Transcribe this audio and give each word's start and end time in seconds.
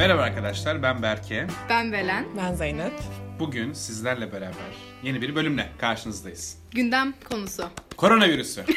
Merhaba 0.00 0.22
arkadaşlar, 0.22 0.82
ben 0.82 1.02
Berke. 1.02 1.46
Ben 1.68 1.92
Belen. 1.92 2.24
Ben 2.36 2.54
Zeynep. 2.54 2.92
Bugün 3.38 3.72
sizlerle 3.72 4.32
beraber 4.32 4.74
yeni 5.02 5.22
bir 5.22 5.34
bölümle 5.34 5.68
karşınızdayız. 5.78 6.58
Gündem 6.70 7.14
konusu. 7.30 7.68
Koronavirüsü. 7.96 8.64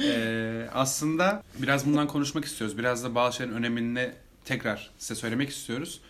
Ee, 0.00 0.66
aslında 0.74 1.42
biraz 1.58 1.86
bundan 1.86 2.06
konuşmak 2.06 2.44
istiyoruz. 2.44 2.78
Biraz 2.78 3.04
da 3.04 3.14
bazı 3.14 3.36
şeylerin 3.36 3.56
önemini 3.56 4.10
tekrar 4.44 4.90
size 4.98 5.14
söylemek 5.14 5.50
istiyoruz. 5.50 6.00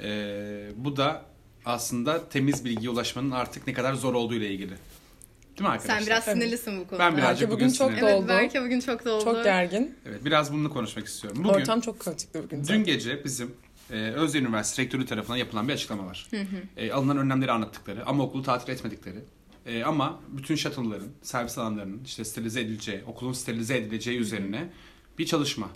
Ee, 0.00 0.68
bu 0.76 0.96
da 0.96 1.22
aslında 1.64 2.28
temiz 2.28 2.64
bilgiye 2.64 2.90
ulaşmanın 2.90 3.30
artık 3.30 3.66
ne 3.66 3.72
kadar 3.72 3.94
zor 3.94 4.14
olduğu 4.14 4.34
ile 4.34 4.50
ilgili. 4.50 4.70
Değil 4.70 5.60
mi 5.60 5.68
arkadaşlar? 5.68 5.98
Sen 5.98 6.06
biraz 6.06 6.28
Evet. 6.28 6.38
sinirlisin 6.38 6.80
bu 6.80 6.86
konuda. 6.86 7.04
Ben 7.04 7.16
birazcık 7.16 7.48
Belki 7.48 7.52
bugün, 7.52 7.66
bugün 7.66 7.78
çok 7.78 7.90
sinirliyim. 7.90 8.08
Evet 8.08 8.22
doldu. 8.22 8.28
belki 8.28 8.62
bugün 8.62 8.80
çok 8.80 9.04
doldu. 9.04 9.24
Çok 9.24 9.44
gergin. 9.44 9.94
Evet, 10.06 10.24
biraz 10.24 10.52
bununla 10.52 10.68
konuşmak 10.68 11.06
istiyorum. 11.06 11.44
Bugün, 11.44 11.60
Ortam 11.60 11.80
çok 11.80 12.00
kaotikti 12.00 12.42
bugün. 12.42 12.64
Dün 12.64 12.84
gece 12.84 13.24
bizim 13.24 13.54
e, 13.92 14.38
Üniversitesi 14.38 14.82
Rektörü 14.82 15.06
tarafından 15.06 15.36
yapılan 15.36 15.68
bir 15.68 15.72
açıklama 15.72 16.06
var. 16.06 16.28
E, 16.76 16.92
alınan 16.92 17.18
önlemleri 17.18 17.52
anlattıkları 17.52 18.06
ama 18.06 18.22
okulu 18.24 18.42
tatil 18.42 18.72
etmedikleri. 18.72 19.18
E, 19.66 19.84
ama 19.84 20.20
bütün 20.28 20.54
shuttle'ların, 20.54 21.12
servis 21.22 21.58
alanlarının 21.58 22.00
işte 22.04 22.24
sterilize 22.24 22.60
edileceği, 22.60 23.02
okulun 23.06 23.32
sterilize 23.32 23.76
edileceği 23.76 24.18
üzerine 24.18 24.68
bir 25.18 25.26
çalışma. 25.26 25.68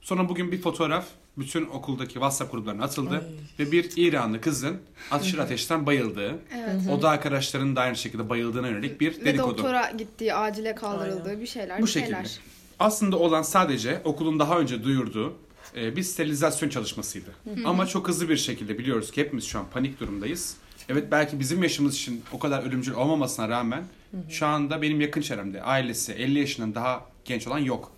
Sonra 0.00 0.28
bugün 0.28 0.52
bir 0.52 0.60
fotoğraf 0.60 1.06
bütün 1.38 1.66
okuldaki 1.66 2.12
WhatsApp 2.12 2.52
gruplarına 2.52 2.84
atıldı 2.84 3.24
ve 3.58 3.72
bir 3.72 3.90
İranlı 3.96 4.40
kızın 4.40 4.80
aşırı 5.10 5.42
ateşten 5.42 5.86
bayıldığı, 5.86 6.38
Evet. 6.54 6.76
o 6.90 7.02
da 7.02 7.10
arkadaşlarının 7.10 7.76
da 7.76 7.80
aynı 7.80 7.96
şekilde 7.96 8.28
bayıldığına 8.28 8.68
yönelik 8.68 9.00
bir 9.00 9.20
Ve 9.20 9.24
dedikodu. 9.24 9.50
doktora 9.58 9.90
gittiği, 9.90 10.34
acile 10.34 10.74
kaldırıldığı 10.74 11.28
Aynen. 11.28 11.40
bir 11.40 11.46
şeyler. 11.46 11.78
Bu 11.78 11.86
bir 11.86 11.90
şekilde. 11.90 12.14
Şeyler. 12.14 12.40
Aslında 12.78 13.18
olan 13.18 13.42
sadece 13.42 14.00
okulun 14.04 14.38
daha 14.38 14.58
önce 14.58 14.84
duyurduğu 14.84 15.34
e, 15.76 15.96
bir 15.96 16.02
sterilizasyon 16.02 16.68
çalışmasıydı. 16.68 17.30
Ama 17.64 17.86
çok 17.86 18.08
hızlı 18.08 18.28
bir 18.28 18.36
şekilde 18.36 18.78
biliyoruz 18.78 19.10
ki 19.10 19.20
hepimiz 19.20 19.44
şu 19.44 19.58
an 19.58 19.64
panik 19.72 20.00
durumdayız. 20.00 20.56
Evet 20.88 21.04
belki 21.10 21.40
bizim 21.40 21.62
yaşımız 21.62 21.94
için 21.94 22.22
o 22.32 22.38
kadar 22.38 22.62
ölümcül 22.62 22.92
olmamasına 22.92 23.48
rağmen 23.48 23.84
şu 24.28 24.46
anda 24.46 24.82
benim 24.82 25.00
yakın 25.00 25.20
çevremde 25.20 25.62
ailesi 25.62 26.12
50 26.12 26.38
yaşından 26.38 26.74
daha 26.74 27.06
genç 27.24 27.46
olan 27.46 27.58
yok. 27.58 27.92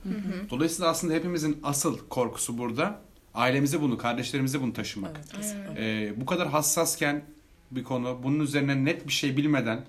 Dolayısıyla 0.50 0.90
aslında 0.90 1.14
hepimizin 1.14 1.60
asıl 1.62 1.98
korkusu 2.08 2.58
burada 2.58 3.00
ailemize 3.34 3.80
bunu, 3.80 3.98
kardeşlerimize 3.98 4.60
bunu 4.60 4.72
taşımak. 4.72 5.16
Evet, 5.16 5.32
kesinlikle. 5.32 6.06
Ee, 6.06 6.20
bu 6.20 6.26
kadar 6.26 6.48
hassasken 6.48 7.24
bir 7.70 7.84
konu 7.84 8.20
bunun 8.22 8.40
üzerine 8.40 8.84
net 8.84 9.06
bir 9.06 9.12
şey 9.12 9.36
bilmeden 9.36 9.80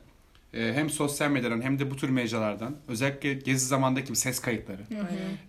e, 0.54 0.74
hem 0.74 0.90
sosyal 0.90 1.32
medyadan 1.32 1.62
hem 1.62 1.80
de 1.80 1.92
bu 1.92 1.96
tür 1.96 2.10
mecralardan 2.10 2.76
özellikle 2.88 3.34
gezi 3.34 3.66
zamandaki 3.66 4.16
ses 4.16 4.40
kayıtları. 4.40 4.82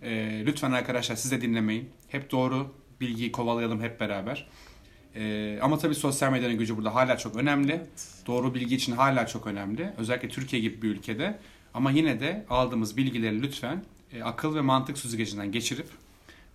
E, 0.01 0.45
lütfen 0.45 0.71
arkadaşlar 0.71 1.15
siz 1.15 1.31
de 1.31 1.41
dinlemeyin. 1.41 1.89
Hep 2.07 2.31
doğru 2.31 2.73
bilgiyi 3.01 3.31
kovalayalım 3.31 3.81
hep 3.81 3.99
beraber. 3.99 4.47
E, 5.15 5.59
ama 5.61 5.77
tabii 5.77 5.95
sosyal 5.95 6.31
medyanın 6.31 6.57
gücü 6.57 6.77
burada 6.77 6.95
hala 6.95 7.17
çok 7.17 7.35
önemli. 7.35 7.81
Doğru 8.27 8.53
bilgi 8.53 8.75
için 8.75 8.91
hala 8.91 9.27
çok 9.27 9.47
önemli. 9.47 9.89
Özellikle 9.97 10.29
Türkiye 10.29 10.61
gibi 10.61 10.81
bir 10.81 10.89
ülkede. 10.89 11.39
Ama 11.73 11.91
yine 11.91 12.19
de 12.19 12.45
aldığımız 12.49 12.97
bilgileri 12.97 13.41
lütfen 13.41 13.83
e, 14.13 14.23
akıl 14.23 14.55
ve 14.55 14.61
mantık 14.61 14.97
süzgecinden 14.97 15.51
geçirip 15.51 15.87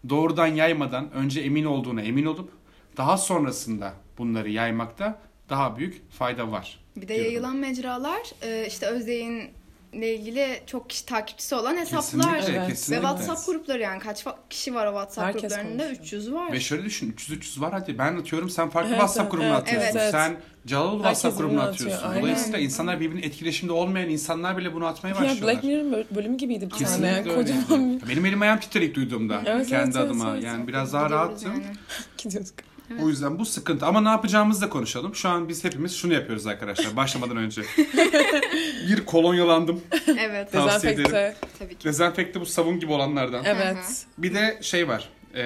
doğrudan 0.09 0.47
yaymadan 0.47 1.12
önce 1.12 1.41
emin 1.41 1.64
olduğuna 1.64 2.03
emin 2.03 2.25
olup 2.25 2.51
daha 2.97 3.19
sonrasında 3.19 3.95
bunları 4.19 4.51
yaymakta 4.51 5.23
daha 5.48 5.77
büyük 5.77 6.11
fayda 6.11 6.53
var. 6.53 6.80
Bir 7.03 7.09
de 7.09 7.15
diyorum. 7.15 7.25
yayılan 7.31 7.56
mecralar 7.56 8.20
e, 8.43 8.67
işte 8.67 8.87
Özdeğin'le 8.87 9.51
ilgili 9.93 10.61
çok 10.67 10.91
kişi 10.91 11.07
takipçisi 11.07 11.55
olan 11.55 11.77
hesaplar. 11.77 12.01
Kesinlikle, 12.41 12.57
Evet. 12.59 12.69
Ve. 12.69 12.95
WhatsApp 12.95 13.47
grupları 13.47 13.83
yani 13.83 13.98
kaç 14.01 14.25
kişi 14.51 14.75
var 14.75 14.87
o 14.87 14.91
WhatsApp 14.91 15.27
Herkes 15.27 15.42
gruplarında? 15.42 15.83
konuşuyor. 15.83 16.01
300 16.02 16.33
var. 16.33 16.52
Ve 16.52 16.61
şöyle 16.61 16.85
düşün 16.85 17.13
300-300 17.13 17.61
var 17.61 17.73
hadi 17.73 17.98
ben 17.98 18.17
atıyorum 18.17 18.51
sen 18.51 18.69
farklı 18.70 18.89
Evet, 18.91 19.01
WhatsApp 19.01 19.20
evet, 19.24 19.33
grubuna 19.33 19.48
evet, 19.48 19.61
atıyorsun. 19.63 19.98
evet. 19.98 20.11
Sen 20.11 20.36
Herkes 20.67 20.97
WhatsApp 21.02 21.39
grubuna 21.39 21.51
birbirine 21.52 21.70
atıyor, 21.70 21.91
atıyorsun. 21.91 22.08
aynen. 22.08 22.23
Dolayısıyla 22.23 22.58
insanlar 22.58 23.01
birbirinin 23.01 23.23
etkileşiminde 23.23 23.73
olmayan 23.73 24.08
insanlar 24.08 24.57
bile 24.57 24.74
bunu 24.74 24.86
atmaya 24.86 25.08
Ya 25.08 25.14
başlıyorlar. 25.14 25.42
Black 25.55 25.64
Mirror'ın 25.64 25.92
böl- 25.92 26.05
bölümü 26.17 26.36
gibiydi 26.36 26.64
bir 26.64 26.70
tane. 26.70 26.83
Kesinlikle 26.85 27.35
Kocaman 27.35 27.83
öyleydi. 27.89 28.08
Benim 28.08 28.27
elim 28.27 28.42
ayağım 28.42 28.61
titredi 28.61 28.85
ilk 28.85 28.95
duyduğumda. 28.95 29.42
Evet, 29.47 29.69
Kendi 29.69 29.85
evet, 29.85 29.97
evet, 29.97 30.07
adıma. 30.07 30.33
evet. 30.35 30.45
yani 30.45 30.67
biraz 30.69 30.92
daha 30.92 31.05
Gidiyoruz 31.05 31.29
rahattım. 31.45 31.53
yani. 31.63 31.74
bir 32.19 32.70
gidiyorduk. 32.90 33.06
O 33.06 33.08
yüzden 33.08 33.39
bu 33.39 33.45
sıkıntı. 33.46 33.86
Ama 33.86 34.01
ne 34.01 34.08
yapacağımızı 34.08 34.61
da 34.61 34.68
konuşalım. 34.68 35.14
Şu 35.14 35.28
an 35.28 35.48
biz 35.48 35.64
hepimiz 35.64 35.96
şunu 35.96 36.14
yapıyoruz 36.14 36.46
arkadaşlar 36.46 36.96
başlamadan 36.96 37.36
önce. 37.36 37.62
bir 38.89 39.05
kolonyalandım. 39.06 39.80
Evet. 40.18 40.52
Tavsiye 40.52 40.92
ederim. 40.92 41.05
Dezenfekte. 41.05 41.48
Tabii 41.58 41.74
ki. 41.74 41.84
Dezenfekte 41.84 42.40
bu 42.40 42.46
sabun 42.46 42.80
gibi 42.80 42.92
olanlardan. 42.92 43.45
Evet. 43.45 44.06
Bir 44.18 44.34
de 44.34 44.58
şey 44.62 44.89
var. 44.89 45.08
Ee, 45.34 45.42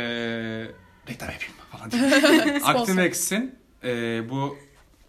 reklam 1.08 1.30
yapayım 1.30 1.54
falan. 1.70 1.90
diye. 1.90 2.60
Activex'in 2.64 3.54
ee, 3.84 4.22
bu 4.30 4.58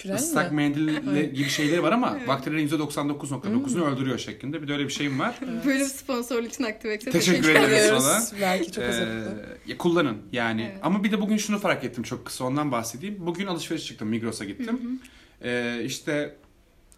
Püren 0.05 0.15
ıslak 0.15 0.51
mi? 0.51 0.55
mendille 0.55 1.25
gibi 1.33 1.49
şeyleri 1.49 1.83
var 1.83 1.91
ama 1.91 2.17
bakterilerin 2.27 2.67
%99.9'unu 2.67 3.73
Hmm. 3.85 3.93
öldürüyor 3.93 4.17
şeklinde. 4.17 4.61
Bir 4.61 4.67
de 4.67 4.73
öyle 4.73 4.83
bir 4.83 4.93
şeyim 4.93 5.19
var. 5.19 5.35
Bölüm 5.65 5.85
sponsorluğu 5.87 6.45
için 6.47 6.63
Activex'e 6.63 7.11
Teşekkür 7.11 7.49
ederim. 7.49 7.73
Ediyoruz. 7.73 8.03
sana. 8.03 8.41
Belki 8.41 8.71
çok 8.71 8.83
Ee, 8.83 8.87
hazırlıklı. 8.87 9.45
ya 9.67 9.77
kullanın 9.77 10.17
yani. 10.31 10.61
Evet. 10.71 10.79
Ama 10.83 11.03
bir 11.03 11.11
de 11.11 11.21
bugün 11.21 11.37
şunu 11.37 11.59
fark 11.59 11.83
ettim 11.83 12.03
çok 12.03 12.25
kısa 12.25 12.43
ondan 12.45 12.71
bahsedeyim. 12.71 13.15
Bugün 13.19 13.47
alışveriş 13.47 13.85
çıktım 13.85 14.07
Migros'a 14.07 14.45
gittim. 14.45 15.01
Ee, 15.43 15.81
işte 15.85 16.35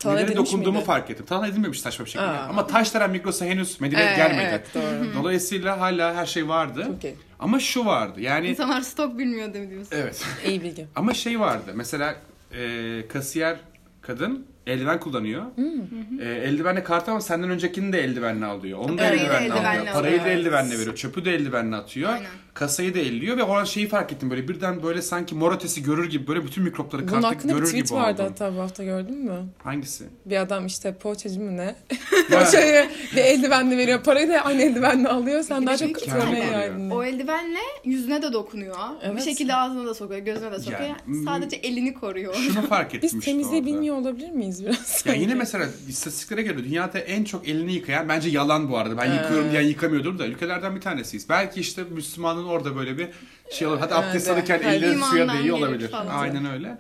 nelere 0.06 0.35
dokunduğumu 0.35 0.72
miydi? 0.78 0.85
fark 0.85 1.09
ettim. 1.09 1.25
Talan 1.25 1.50
edilmemiş 1.50 1.79
saçma 1.81 2.06
bir 2.06 2.09
şekilde. 2.09 2.29
Aa. 2.29 2.47
Ama 2.50 2.68
taşlaran 2.68 3.12
Migros'a 3.12 3.45
henüz 3.45 3.81
medeniyet 3.81 4.12
Ee, 4.12 4.16
gelmedi. 4.16 4.47
Evet 4.50 4.68
doğru. 4.75 5.13
Dolayısıyla 5.24 5.79
hala 5.79 6.16
her 6.16 6.25
şey 6.25 6.47
vardı. 6.47 6.84
Çok 6.88 7.03
iyi. 7.03 7.16
Ama 7.39 7.59
şu 7.59 7.85
vardı 7.85 8.22
yani 8.22 8.47
İnsanlar 8.47 8.81
stok 8.81 9.18
bilmiyor 9.18 9.53
değil 9.53 9.66
mi 9.66 9.72
diyorsun? 9.72 9.89
evet. 9.95 10.24
İyi 10.47 10.63
bilgi. 10.63 10.85
Ama 10.95 11.13
şey 11.13 11.39
vardı. 11.39 11.72
Mesela 11.75 12.16
e, 12.51 13.07
kasiyer 13.07 13.57
kadın 14.01 14.45
eldiven 14.67 14.99
kullanıyor. 14.99 15.43
Hmm. 15.55 16.19
E, 16.21 16.25
eldivenle 16.25 16.83
kart 16.83 17.09
ama 17.09 17.21
senden 17.21 17.49
öncekini 17.49 17.93
de 17.93 18.03
eldivenle 18.03 18.45
alıyor. 18.45 18.79
Onu 18.79 18.97
da 18.97 19.01
Parayı 19.01 19.19
da 19.19 19.23
eldivenle, 19.23 19.45
eldivenle 19.45 19.67
alıyor. 19.69 19.81
alıyor. 19.81 19.93
Parayı 19.93 20.19
da 20.23 20.27
eldivenle 20.29 20.79
veriyor. 20.79 20.95
Çöpü 20.95 21.25
de 21.25 21.35
eldivenle 21.35 21.75
atıyor. 21.75 22.09
Aynen. 22.13 22.27
Kasayı 22.59 22.95
da 22.95 23.00
elliyor 23.00 23.38
ve 23.38 23.44
o 23.44 23.53
an 23.53 23.63
şeyi 23.63 23.88
fark 23.88 24.12
ettim 24.13 24.29
böyle 24.29 24.47
birden 24.47 24.84
böyle 24.84 25.01
sanki 25.01 25.35
mor 25.35 25.56
ötesi 25.56 25.84
görür 25.84 26.09
gibi 26.09 26.28
böyle 26.28 26.44
bütün 26.45 26.63
mikropları 26.63 27.01
Bunun 27.01 27.12
kartta 27.13 27.28
hakkında 27.28 27.53
bir 27.56 27.59
görür 27.59 27.72
gibi 27.73 27.84
tweet 27.84 28.01
vardı 28.01 28.22
oldum. 28.22 28.34
hatta 28.40 28.56
bu 28.56 28.59
hafta 28.59 28.84
gördün 28.84 29.18
mü? 29.18 29.45
Hangisi? 29.63 30.03
Bir 30.25 30.38
adam 30.38 30.66
işte 30.66 30.94
poğaçacı 30.95 31.40
mı 31.40 31.57
ne? 31.57 31.75
Ha, 31.90 31.95
Poğaçayı 32.29 32.90
bir 33.16 33.22
eldivenle 33.22 33.78
veriyor. 33.78 34.03
Parayı 34.03 34.29
da 34.29 34.41
aynı 34.41 34.62
eldivenle 34.62 35.07
alıyor. 35.07 35.44
Sen 35.44 35.66
daha 35.68 35.78
çok 35.78 36.06
tamam. 36.06 36.35
yaydın. 36.35 36.90
O 36.90 37.03
eldivenle 37.03 37.59
yüzüne 37.85 38.22
de 38.22 38.34
dokunuyor. 38.34 38.75
Bir 39.03 39.07
Evet. 39.09 39.24
şekilde 39.24 39.56
ağzına 39.56 39.85
da 39.85 39.94
sokuyor, 39.94 40.19
gözüne 40.19 40.51
de 40.51 40.59
sokuyor. 40.59 40.79
Yani, 40.79 41.25
sadece 41.25 41.56
elini 41.56 41.94
koruyor. 41.94 42.34
Şunu 42.34 42.62
fark 42.68 42.95
ettim 42.95 43.22
Biz 43.39 43.47
orada. 43.47 43.66
bilmiyor 43.66 43.95
olabilir 43.95 44.29
miyiz 44.31 44.66
biraz? 44.66 45.03
Ya 45.06 45.13
yine 45.13 45.34
mesela 45.35 45.66
istatistiklere 45.88 46.41
göre 46.41 46.57
dünyada 46.57 47.00
en 47.00 47.24
çok 47.24 47.47
elini 47.47 47.74
yıkayan 47.74 48.09
bence 48.09 48.29
yalan 48.29 48.69
bu 48.72 48.78
arada. 48.78 48.97
Ben 48.97 49.13
yıkıyorum 49.13 49.51
diyen 49.51 49.62
yıkamıyordur 49.62 50.19
da 50.19 50.28
ülkelerden 50.28 50.75
bir 50.75 50.81
tanesiyiz. 50.81 51.29
Belki 51.29 51.59
işte 51.59 51.84
Müslümanın 51.89 52.46
orada 52.47 52.75
böyle 52.75 52.97
bir 52.97 53.09
şey 53.51 53.67
olur. 53.67 53.77
Hadi 53.79 53.93
Evet, 53.97 54.03
abdest 54.05 54.29
alırken 54.29 54.59
elleri 54.59 54.99
suya 54.99 55.33
değiyor 55.33 55.57
olabilir. 55.57 55.91
falan. 55.91 56.07
Aynen 56.07 56.45
öyle. 56.51 56.77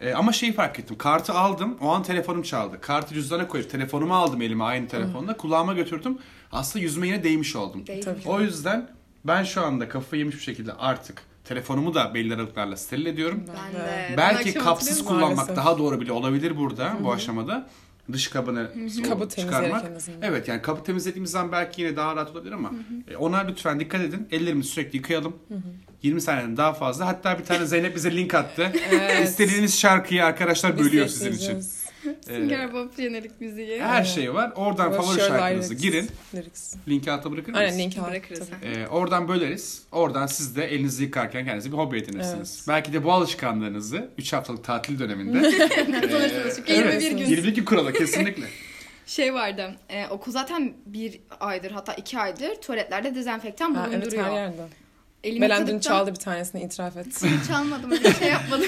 Ee, 0.00 0.12
ama 0.12 0.32
şeyi 0.32 0.52
fark 0.52 0.78
ettim. 0.78 0.98
Kartı 0.98 1.32
aldım. 1.32 1.76
O 1.80 1.88
an 1.88 2.02
telefonum 2.02 2.42
çaldı. 2.42 2.80
Kartı 2.80 3.14
cüzdana 3.14 3.48
koyup 3.48 3.70
telefonumu 3.70 4.14
aldım 4.16 4.42
elime 4.42 4.64
aynı 4.64 4.88
telefonla. 4.88 5.36
Kulağıma 5.36 5.72
götürdüm. 5.72 6.18
Aslında 6.52 6.82
yüzüme 6.82 7.06
yine 7.06 7.24
değmiş 7.24 7.56
oldum. 7.56 7.86
Değil. 7.86 8.06
O 8.26 8.40
yüzden 8.40 8.90
ben 9.24 9.44
şu 9.44 9.64
anda 9.64 9.88
kafayı 9.88 10.20
yemiş 10.20 10.36
bir 10.36 10.42
şekilde 10.42 10.72
artık 10.72 11.22
telefonumu 11.44 11.94
da 11.94 12.14
belli 12.14 12.34
aralıklarla 12.34 12.76
steril 12.76 13.06
ediyorum. 13.06 13.44
Ben 13.74 13.80
de. 13.80 14.14
Belki 14.16 14.54
kapsız 14.54 15.04
kullanmak 15.04 15.36
Maalesef. 15.36 15.56
daha 15.56 15.78
doğru 15.78 16.00
bile 16.00 16.12
olabilir 16.12 16.56
burada 16.56 16.96
bu 17.04 17.12
aşamada. 17.12 17.66
Dış 18.12 18.28
kabını 18.28 18.70
Kabı 19.08 19.28
çıkarmak. 19.28 19.84
Evet 20.22 20.48
yani 20.48 20.62
kabı 20.62 20.82
temizlediğimiz 20.84 21.30
zaman 21.30 21.52
belki 21.52 21.82
yine 21.82 21.96
daha 21.96 22.16
rahat 22.16 22.30
olabilir 22.30 22.52
ama 22.52 22.72
e, 23.10 23.16
ona 23.16 23.36
lütfen 23.38 23.80
dikkat 23.80 24.00
edin. 24.00 24.28
Ellerimizi 24.30 24.68
sürekli 24.68 24.96
yıkayalım. 24.96 25.36
20 26.02 26.20
saniyeden 26.20 26.56
daha 26.56 26.72
fazla. 26.72 27.06
Hatta 27.06 27.38
bir 27.38 27.44
tane 27.44 27.66
Zeynep 27.66 27.96
bize 27.96 28.16
link 28.16 28.34
attı. 28.34 28.72
Evet. 28.92 29.28
İstediğiniz 29.28 29.78
şarkıyı 29.78 30.24
arkadaşlar 30.24 30.78
bölüyor 30.78 31.06
sizin 31.06 31.32
için. 31.32 31.64
Ee, 32.28 32.34
Sünger 32.36 32.74
Bob 32.74 32.96
jenerik 32.96 33.40
müziği. 33.40 33.82
her 33.82 34.04
şey 34.04 34.34
var. 34.34 34.52
Oradan 34.56 34.92
favori 34.92 35.20
şarkınızı 35.20 35.74
girin. 35.74 36.10
Linki 36.88 37.12
alta 37.12 37.32
bırakır 37.32 37.52
mısınız? 37.52 37.70
Aynen 37.72 37.78
link 37.84 37.98
al. 37.98 38.10
Bırakırız. 38.10 38.48
Ee, 38.62 38.86
oradan 38.86 39.28
böleriz. 39.28 39.82
Oradan 39.92 40.26
siz 40.26 40.56
de 40.56 40.64
elinizi 40.64 41.02
yıkarken 41.04 41.44
kendinize 41.44 41.72
bir 41.72 41.76
hobi 41.76 41.98
edinirsiniz. 41.98 42.64
Belki 42.68 42.92
de 42.92 43.04
bu 43.04 43.12
alışkanlığınızı 43.12 44.10
3 44.18 44.32
haftalık 44.32 44.64
tatil 44.64 44.98
döneminde 44.98 45.40
Kazanırsınız 46.00 46.56
çünkü 46.56 46.72
Evet, 46.72 47.02
21 47.02 47.18
gün. 47.26 47.30
22 47.30 47.54
gün 47.54 47.64
kuralı 47.64 47.92
kesinlikle. 47.92 48.44
Şey 49.06 49.34
vardı. 49.34 49.74
E, 49.88 50.06
okul 50.06 50.32
zaten 50.32 50.72
bir 50.86 51.20
aydır 51.40 51.70
hatta 51.70 51.94
iki 51.94 52.18
aydır 52.18 52.54
tuvaletlerde 52.54 53.14
dezenfektan 53.14 53.74
Ha, 53.74 53.86
evet 53.88 53.96
bulunduruyor. 54.00 54.24
her 54.24 54.32
yerde. 54.32 54.62
Elimi 55.24 55.40
Belen 55.40 55.66
dün 55.66 55.78
çaldı 55.78 56.10
bir 56.10 56.16
tanesini 56.16 56.62
itiraf 56.62 56.96
et. 56.96 57.22
Çalmadım 57.48 57.90
öyle 57.90 58.04
bir 58.04 58.14
şey 58.14 58.28
yapmadım. 58.28 58.66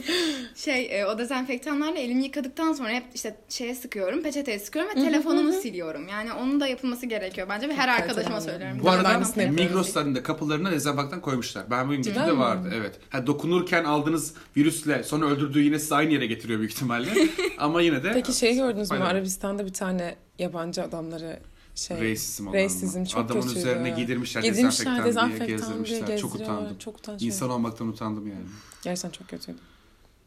şey 0.56 1.00
e, 1.00 1.06
o 1.06 1.18
dezenfektanlarla 1.18 1.98
elimi 1.98 2.24
yıkadıktan 2.24 2.72
sonra 2.72 2.88
hep 2.88 3.04
işte 3.14 3.36
şeye 3.48 3.74
sıkıyorum 3.74 4.22
peçeteye 4.22 4.58
sıkıyorum 4.58 4.90
ve 4.90 5.04
telefonumu 5.04 5.52
siliyorum. 5.52 6.08
Yani 6.08 6.32
onun 6.32 6.60
da 6.60 6.66
yapılması 6.66 7.06
gerekiyor 7.06 7.46
bence 7.50 7.68
ve 7.68 7.74
her 7.74 7.88
arkadaşıma 7.88 8.40
söylüyorum. 8.40 8.78
Bu 8.82 8.90
arada. 8.90 9.18
Migros'ların 9.50 10.14
da 10.14 10.22
kapılarına 10.22 10.70
dezenfektan 10.70 11.20
koymuşlar. 11.20 11.70
Ben 11.70 11.88
bugün 11.88 12.02
gittiğimde 12.02 12.32
mi? 12.32 12.38
vardı. 12.38 12.72
Evet. 12.74 12.94
Ha, 13.10 13.26
dokunurken 13.26 13.84
aldığınız 13.84 14.34
virüsle 14.56 15.02
sonra 15.02 15.26
öldürdüğü 15.26 15.62
yine 15.62 15.78
sizi 15.78 15.94
aynı 15.94 16.12
yere 16.12 16.26
getiriyor 16.26 16.58
büyük 16.58 16.72
ihtimalle. 16.72 17.10
Ama 17.58 17.82
yine 17.82 18.02
de 18.02 18.10
Peki 18.14 18.32
şey 18.32 18.54
gördünüz 18.54 18.90
mü? 18.90 18.98
Arabistan'da 18.98 19.66
bir 19.66 19.72
tane 19.72 20.16
yabancı 20.38 20.82
adamları 20.82 21.38
şey... 21.78 21.96
Racism 21.96 22.52
Racism 22.52 23.04
çok 23.04 23.20
Adamın 23.24 23.40
kötüydü. 23.42 23.58
üzerine 23.58 23.90
giydirmişler, 23.90 24.42
Giydirmişler, 24.42 24.70
dezenfektan, 24.70 24.96
diye 24.96 25.06
dezenfektan 25.06 25.46
diye 25.46 25.56
gezdirmişler. 25.56 26.18
Çok 26.18 26.34
utandım. 26.34 26.78
Çok 26.78 26.98
utanç 26.98 27.22
İnsan 27.22 27.50
olmaktan 27.50 27.88
utandım 27.88 28.26
yani. 28.28 28.46
Gerçekten 28.82 29.10
çok 29.10 29.28
kötüydü. 29.28 29.58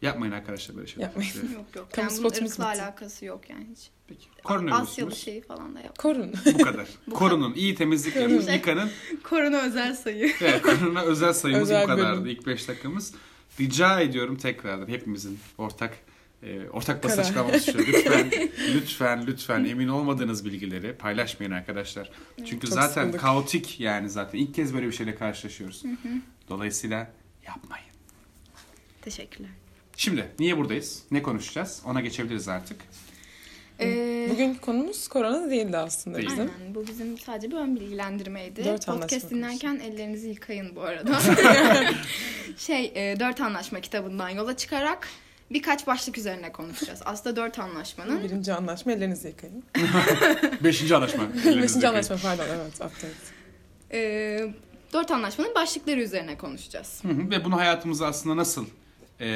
Yapmayın 0.01 0.31
arkadaşlar 0.33 0.77
böyle 0.77 0.87
şeyler. 0.87 1.03
Yapmayın. 1.07 1.31
Evet. 1.39 1.51
Yok 1.53 1.65
yok. 1.75 1.91
Kamu 1.91 2.07
Yani 2.09 2.17
bunun 2.17 2.29
spotumuz 2.29 2.51
ırkla 2.51 2.71
bitti. 2.71 2.81
alakası 2.81 3.25
yok 3.25 3.49
yani 3.49 3.67
hiç. 3.71 3.89
Peki. 4.07 4.21
Asyalı 4.43 4.43
Koronavirüsümüz 4.43 5.17
şeyi 5.17 5.41
falan 5.41 5.75
da 5.75 5.79
yap. 5.79 5.97
Korun. 5.99 6.33
bu 6.53 6.57
kadar. 6.63 6.87
Bu 7.07 7.15
Korunun, 7.15 7.53
iyi 7.53 7.75
temizlik 7.75 8.15
yapın, 8.15 8.51
yıkanın. 8.53 8.89
Korona 9.23 9.61
özel 9.61 9.95
sayı. 9.95 10.33
Evet, 10.41 10.61
korona 10.61 11.01
özel 11.01 11.33
sayımız 11.33 11.63
Özel 11.63 11.83
bu 11.83 11.87
kadardı. 11.87 12.21
bölüm. 12.21 12.25
İlk 12.37 12.47
5 12.47 12.67
dakikamız. 12.67 13.13
Rica 13.59 13.99
ediyorum 13.99 14.35
tekrardan 14.37 14.87
hepimizin 14.87 15.39
ortak 15.57 15.97
e, 16.43 16.69
ortak 16.69 17.03
basın 17.03 17.15
Karar. 17.15 17.25
açıklaması 17.25 17.71
şu. 17.71 17.77
Lütfen, 17.77 18.31
lütfen, 18.75 19.27
lütfen 19.27 19.65
emin 19.65 19.87
olmadığınız 19.87 20.45
bilgileri 20.45 20.93
paylaşmayın 20.93 21.51
arkadaşlar. 21.51 22.09
Çünkü 22.37 22.67
Çok 22.67 22.75
zaten 22.75 23.01
sıkıldık. 23.03 23.19
kaotik 23.21 23.79
yani 23.79 24.09
zaten. 24.09 24.39
ilk 24.39 24.53
kez 24.55 24.73
böyle 24.73 24.87
bir 24.87 24.91
şeyle 24.91 25.15
karşılaşıyoruz. 25.15 25.83
Dolayısıyla 26.49 27.11
yapmayın. 27.47 27.85
Teşekkürler. 29.01 29.49
Şimdi 29.97 30.25
niye 30.39 30.57
buradayız? 30.57 31.03
Ne 31.11 31.21
konuşacağız? 31.21 31.81
Ona 31.85 32.01
geçebiliriz 32.01 32.47
artık. 32.47 32.77
Ee, 33.79 34.27
Bugünkü 34.31 34.61
konumuz 34.61 35.07
korona 35.07 35.49
değildi 35.49 35.77
aslında 35.77 36.17
Değil. 36.17 36.29
bizim. 36.29 36.51
Aynen 36.59 36.75
bu 36.75 36.87
bizim 36.87 37.17
sadece 37.17 37.51
bir 37.51 37.55
ön 37.55 37.75
bilgilendirmeydi. 37.75 38.55
Dört 38.65 38.67
anlaşma 38.89 38.93
Podcast 38.93 39.21
konusu. 39.21 39.35
dinlerken 39.35 39.79
ellerinizi 39.79 40.29
yıkayın 40.29 40.75
bu 40.75 40.81
arada. 40.81 41.19
şey 42.57 42.91
e, 42.95 43.19
dört 43.19 43.41
anlaşma 43.41 43.81
kitabından 43.81 44.29
yola 44.29 44.57
çıkarak 44.57 45.07
birkaç 45.53 45.87
başlık 45.87 46.17
üzerine 46.17 46.51
konuşacağız. 46.51 47.01
Aslında 47.05 47.35
dört 47.35 47.59
anlaşmanın 47.59 48.23
Birinci 48.23 48.53
anlaşma 48.53 48.91
ellerinizi 48.91 49.27
yıkayın. 49.27 49.63
Beşinci 50.63 50.95
anlaşma. 50.95 51.23
Beşinci 51.45 51.87
anlaşma 51.87 52.15
pardon 52.15 52.43
evet 52.55 52.73
update. 52.75 53.07
e, 53.91 54.53
dört 54.93 55.11
anlaşmanın 55.11 55.55
başlıkları 55.55 56.01
üzerine 56.01 56.37
konuşacağız. 56.37 56.99
Hı 57.01 57.07
hı. 57.07 57.29
Ve 57.29 57.45
bunu 57.45 57.57
hayatımıza 57.57 58.07
aslında 58.07 58.37
nasıl 58.37 58.65
e, 59.21 59.27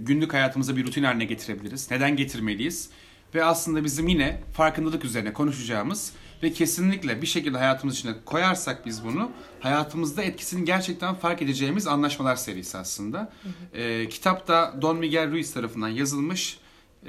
günlük 0.00 0.32
hayatımıza 0.34 0.76
bir 0.76 0.86
rutin 0.86 1.04
haline 1.04 1.24
getirebiliriz? 1.24 1.90
Neden 1.90 2.16
getirmeliyiz? 2.16 2.90
Ve 3.34 3.44
aslında 3.44 3.84
bizim 3.84 4.08
yine 4.08 4.40
farkındalık 4.52 5.04
üzerine 5.04 5.32
konuşacağımız 5.32 6.12
ve 6.42 6.52
kesinlikle 6.52 7.22
bir 7.22 7.26
şekilde 7.26 7.58
hayatımız 7.58 7.94
içine 7.98 8.12
koyarsak 8.24 8.86
biz 8.86 9.04
bunu 9.04 9.30
hayatımızda 9.60 10.22
etkisini 10.22 10.64
gerçekten 10.64 11.14
fark 11.14 11.42
edeceğimiz 11.42 11.86
anlaşmalar 11.86 12.36
serisi 12.36 12.78
aslında. 12.78 13.32
E, 13.74 14.08
kitap 14.08 14.48
da 14.48 14.74
Don 14.82 14.96
Miguel 14.96 15.30
Ruiz 15.30 15.54
tarafından 15.54 15.88
yazılmış 15.88 16.58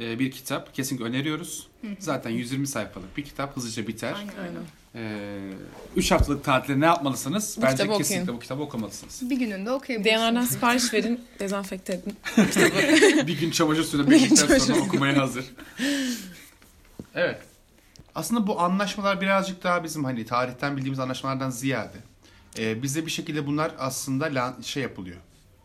e, 0.01 0.19
bir 0.19 0.31
kitap. 0.31 0.73
Kesinlikle 0.73 1.05
öneriyoruz. 1.05 1.67
Zaten 1.99 2.29
120 2.29 2.67
sayfalık 2.67 3.17
bir 3.17 3.23
kitap 3.23 3.57
hızlıca 3.57 3.87
biter. 3.87 4.13
Aynen. 4.13 4.33
Aynen. 4.41 4.63
3 5.95 6.11
haftalık 6.11 6.43
tatilde 6.43 6.79
ne 6.79 6.85
yapmalısınız? 6.85 7.55
Bu 7.57 7.61
Bence 7.61 7.83
kitabı 7.83 7.97
kesinlikle 7.97 8.23
okuyun. 8.23 8.37
bu 8.37 8.41
kitabı 8.41 8.61
okumalısınız. 8.61 9.29
Bir 9.29 9.35
gününde 9.35 9.71
okuyabilirsiniz. 9.71 10.21
DNR'dan 10.21 10.45
sipariş 10.45 10.93
verin, 10.93 11.21
dezenfekte 11.39 11.93
edin. 11.93 12.15
bir 13.27 13.39
gün 13.39 13.51
çamaşır 13.51 13.83
suyuna 13.83 14.09
Bir 14.09 14.11
gün 14.11 14.23
bekledikten 14.23 14.47
çamaşır 14.47 14.73
sonra 14.73 14.85
okumaya 14.85 15.17
hazır. 15.17 15.45
Evet. 17.15 17.48
Aslında 18.15 18.47
bu 18.47 18.59
anlaşmalar 18.61 19.21
birazcık 19.21 19.63
daha 19.63 19.83
bizim 19.83 20.03
hani 20.03 20.25
tarihten 20.25 20.77
bildiğimiz 20.77 20.99
anlaşmalardan 20.99 21.49
ziyade 21.49 21.97
e, 22.59 22.83
bize 22.83 23.05
bir 23.05 23.11
şekilde 23.11 23.47
bunlar 23.47 23.71
aslında 23.79 24.25
lan- 24.25 24.61
şey 24.61 24.83
yapılıyor. 24.83 25.17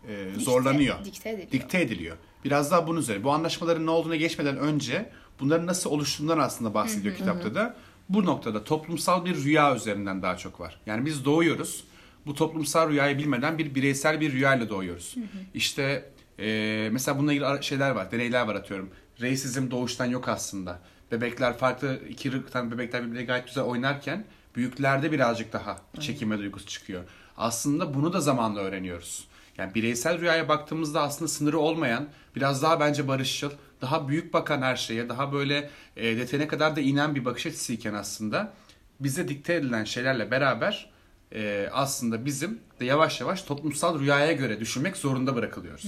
E, 0.09 0.13
Dikte- 0.13 0.41
zorlanıyor. 0.41 1.05
Dikte 1.05 1.31
ediliyor. 1.31 1.53
Dikte 1.53 1.81
ediliyor. 1.81 2.17
Biraz 2.45 2.71
daha 2.71 2.87
bunun 2.87 3.01
üzerine. 3.01 3.25
Bu 3.25 3.33
anlaşmaların 3.33 3.87
ne 3.87 3.91
olduğuna 3.91 4.17
geçmeden 4.17 4.57
önce 4.57 5.11
bunların 5.41 5.67
nasıl 5.67 5.91
oluştuğundan 5.91 6.39
aslında 6.39 6.75
bahsediyor 6.75 7.17
kitapta 7.17 7.55
da. 7.55 7.77
Bu 8.09 8.25
noktada 8.25 8.65
toplumsal 8.65 9.25
bir 9.25 9.45
rüya 9.45 9.75
üzerinden 9.77 10.23
daha 10.23 10.37
çok 10.37 10.61
var. 10.61 10.81
Yani 10.87 11.07
biz 11.07 11.25
doğuyoruz. 11.25 11.85
Bu 12.27 12.35
toplumsal 12.35 12.91
rüyayı 12.91 13.19
bilmeden 13.19 13.59
bir 13.59 13.75
bireysel 13.75 14.21
bir 14.21 14.33
rüyayla 14.33 14.69
doğuyoruz. 14.69 15.15
İşte 15.55 16.11
e, 16.39 16.89
mesela 16.93 17.19
bununla 17.19 17.33
ilgili 17.33 17.65
şeyler 17.65 17.91
var, 17.91 18.13
deneyler 18.13 18.47
var 18.47 18.55
atıyorum. 18.55 18.91
Reisizm 19.21 19.71
doğuştan 19.71 20.07
yok 20.07 20.29
aslında. 20.29 20.81
Bebekler 21.15 21.59
farklı 21.59 22.01
iki 22.09 22.33
ırktan 22.33 22.71
bebekler 22.71 23.03
birbirine 23.07 23.25
gayet 23.25 23.47
güzel 23.47 23.65
oynarken 23.65 24.25
büyüklerde 24.57 25.13
birazcık 25.13 25.53
daha 25.53 25.79
çekinme 26.01 26.39
duygusu 26.39 26.67
çıkıyor. 26.67 27.05
Aslında 27.37 27.95
bunu 27.95 28.13
da 28.13 28.21
zamanla 28.21 28.61
öğreniyoruz. 28.61 29.29
Yani 29.59 29.75
bireysel 29.75 30.21
rüyaya 30.21 30.49
baktığımızda 30.49 31.03
aslında 31.03 31.29
sınırı 31.29 31.59
olmayan, 31.59 32.09
biraz 32.37 32.63
daha 32.63 32.81
bence 32.81 33.09
barışçıl, 33.09 33.51
daha 33.81 34.09
büyük 34.09 34.33
bakan 34.33 34.63
her 34.63 34.77
şeye, 34.77 35.09
daha 35.09 35.33
böyle 35.33 35.71
e, 35.97 36.17
detayına 36.17 36.49
kadar 36.49 36.77
da 36.77 36.81
inen 36.81 37.15
bir 37.15 37.25
bakış 37.25 37.47
açısıyken 37.47 37.95
aslında 37.95 38.53
bize 39.01 39.29
dikte 39.29 39.55
edilen 39.55 39.85
şeylerle 39.85 40.31
beraber 40.31 40.91
e, 41.33 41.69
aslında 41.73 42.25
bizim 42.25 42.61
de 42.81 42.85
yavaş 42.85 43.21
yavaş 43.21 43.43
toplumsal 43.43 44.01
rüyaya 44.01 44.33
göre 44.33 44.61
düşünmek 44.61 44.97
zorunda 44.97 45.35
bırakılıyoruz. 45.35 45.83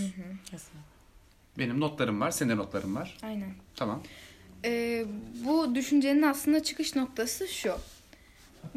Kesin. 0.51 0.73
Benim 1.59 1.81
notlarım 1.81 2.21
var, 2.21 2.31
senin 2.31 2.51
de 2.51 2.57
notların 2.57 2.95
var. 2.95 3.17
Aynen. 3.23 3.55
Tamam. 3.77 4.03
Ee, 4.67 5.05
bu 5.45 5.75
düşüncenin 5.75 6.23
aslında 6.23 6.63
çıkış 6.63 6.97
noktası 6.97 7.49
şu. 7.49 7.75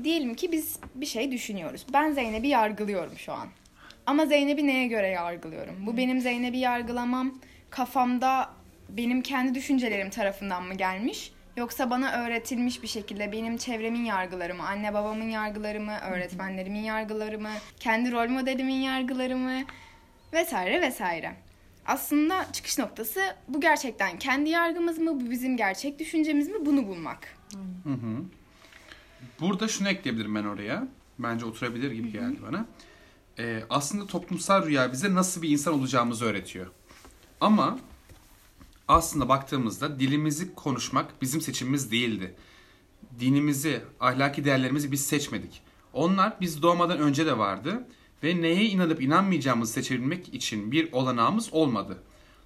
Diyelim 0.03 0.35
ki 0.35 0.51
biz 0.51 0.79
bir 0.95 1.05
şey 1.05 1.31
düşünüyoruz. 1.31 1.85
Ben 1.93 2.11
Zeynep'i 2.11 2.47
yargılıyorum 2.47 3.17
şu 3.17 3.33
an. 3.33 3.47
Ama 4.05 4.25
Zeynep'i 4.25 4.67
neye 4.67 4.87
göre 4.87 5.07
yargılıyorum? 5.07 5.75
Bu 5.85 5.97
benim 5.97 6.21
Zeynep'i 6.21 6.57
yargılamam 6.57 7.39
kafamda 7.69 8.49
benim 8.89 9.21
kendi 9.21 9.55
düşüncelerim 9.55 10.09
tarafından 10.09 10.63
mı 10.63 10.73
gelmiş? 10.73 11.31
Yoksa 11.57 11.89
bana 11.89 12.11
öğretilmiş 12.11 12.83
bir 12.83 12.87
şekilde 12.87 13.31
benim 13.31 13.57
çevremin 13.57 14.05
yargıları 14.05 14.55
mı, 14.55 14.67
anne 14.67 14.93
babamın 14.93 15.29
yargıları 15.29 15.79
mı, 15.79 15.97
öğretmenlerimin 16.11 16.83
yargıları 16.83 17.39
mı, 17.39 17.49
kendi 17.79 18.11
rol 18.11 18.29
modelimin 18.29 18.81
yargıları 18.81 19.37
mı 19.37 19.63
vesaire 20.33 20.81
vesaire. 20.81 21.33
Aslında 21.85 22.51
çıkış 22.53 22.77
noktası 22.77 23.21
bu 23.47 23.61
gerçekten 23.61 24.19
kendi 24.19 24.49
yargımız 24.49 24.97
mı, 24.97 25.21
bu 25.21 25.31
bizim 25.31 25.57
gerçek 25.57 25.99
düşüncemiz 25.99 26.49
mi 26.49 26.65
bunu 26.65 26.87
bulmak. 26.87 27.37
Hı 27.83 27.89
hı. 27.93 28.23
Burada 29.41 29.67
şunu 29.67 29.89
ekleyebilirim 29.89 30.35
ben 30.35 30.43
oraya. 30.43 30.87
Bence 31.19 31.45
oturabilir 31.45 31.91
gibi 31.91 32.11
geldi 32.11 32.39
bana. 32.47 32.65
Ee, 33.39 33.63
aslında 33.69 34.05
toplumsal 34.05 34.65
rüya 34.65 34.91
bize 34.91 35.15
nasıl 35.15 35.41
bir 35.41 35.49
insan 35.49 35.73
olacağımızı 35.73 36.25
öğretiyor. 36.25 36.67
Ama 37.41 37.79
aslında 38.87 39.29
baktığımızda 39.29 39.99
dilimizi 39.99 40.55
konuşmak 40.55 41.21
bizim 41.21 41.41
seçimimiz 41.41 41.91
değildi. 41.91 42.35
Dinimizi, 43.19 43.81
ahlaki 43.99 44.45
değerlerimizi 44.45 44.91
biz 44.91 45.05
seçmedik. 45.05 45.61
Onlar 45.93 46.33
biz 46.41 46.61
doğmadan 46.61 46.99
önce 46.99 47.25
de 47.25 47.37
vardı 47.37 47.87
ve 48.23 48.41
neye 48.41 48.65
inanıp 48.65 49.01
inanmayacağımızı 49.01 49.73
seçebilmek 49.73 50.33
için 50.33 50.71
bir 50.71 50.91
olanağımız 50.91 51.53
olmadı. 51.53 51.97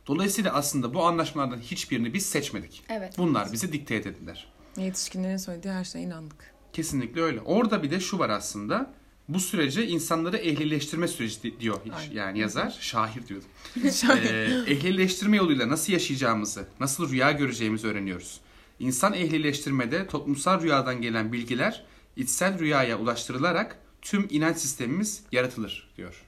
Dolayısıyla 0.08 0.53
aslında 0.53 0.94
bu 0.94 1.06
anlaşmalardan 1.06 1.58
hiçbirini 1.58 2.13
biz 2.13 2.25
seçmedik. 2.25 2.84
Evet. 2.89 3.18
Bunlar 3.18 3.53
bize 3.53 3.72
dikte 3.72 3.96
edildiler. 3.96 4.48
Yetişkinlerin 4.77 5.38
söylediği 5.38 5.74
her 5.74 5.84
şeye 5.84 6.06
inandık. 6.06 6.53
Kesinlikle 6.74 7.22
öyle. 7.22 7.42
Orada 7.42 7.84
bir 7.84 7.92
de 7.92 8.00
şu 8.00 8.20
var 8.20 8.30
aslında. 8.30 8.94
Bu 9.30 9.39
sürece 9.39 9.88
insanları 9.88 10.38
ehlileştirme 10.38 11.08
süreci 11.08 11.44
di- 11.44 11.60
diyor 11.60 11.80
hiç. 11.86 11.94
Aynen. 11.94 12.15
yani 12.15 12.39
yazar, 12.39 12.77
şair 12.80 13.27
diyordum. 13.27 13.50
ee, 14.24 14.63
ehlileştirme 14.68 15.38
yoluyla 15.38 15.70
nasıl 15.70 15.94
yaşayacağımızı, 15.94 16.68
nasıl 16.80 17.10
rüya 17.10 17.32
göreceğimizi 17.32 17.88
öğreniyoruz. 17.88 18.39
İnsan 18.80 19.13
ehlileştirmede 19.13 20.08
toplumsal 20.08 20.62
rüyadan 20.62 21.01
gelen 21.01 21.34
bilgiler 21.34 21.86
içsel 22.18 22.60
rüyaya 22.60 23.00
ulaştırılarak 23.00 23.80
tüm 24.03 24.27
inanç 24.31 24.57
sistemimiz 24.57 25.24
yaratılır 25.31 25.89
diyor. 25.98 26.24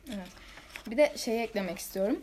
Bir 0.88 0.98
de 0.98 1.14
şey 1.18 1.44
eklemek 1.44 1.78
istiyorum. 1.80 2.20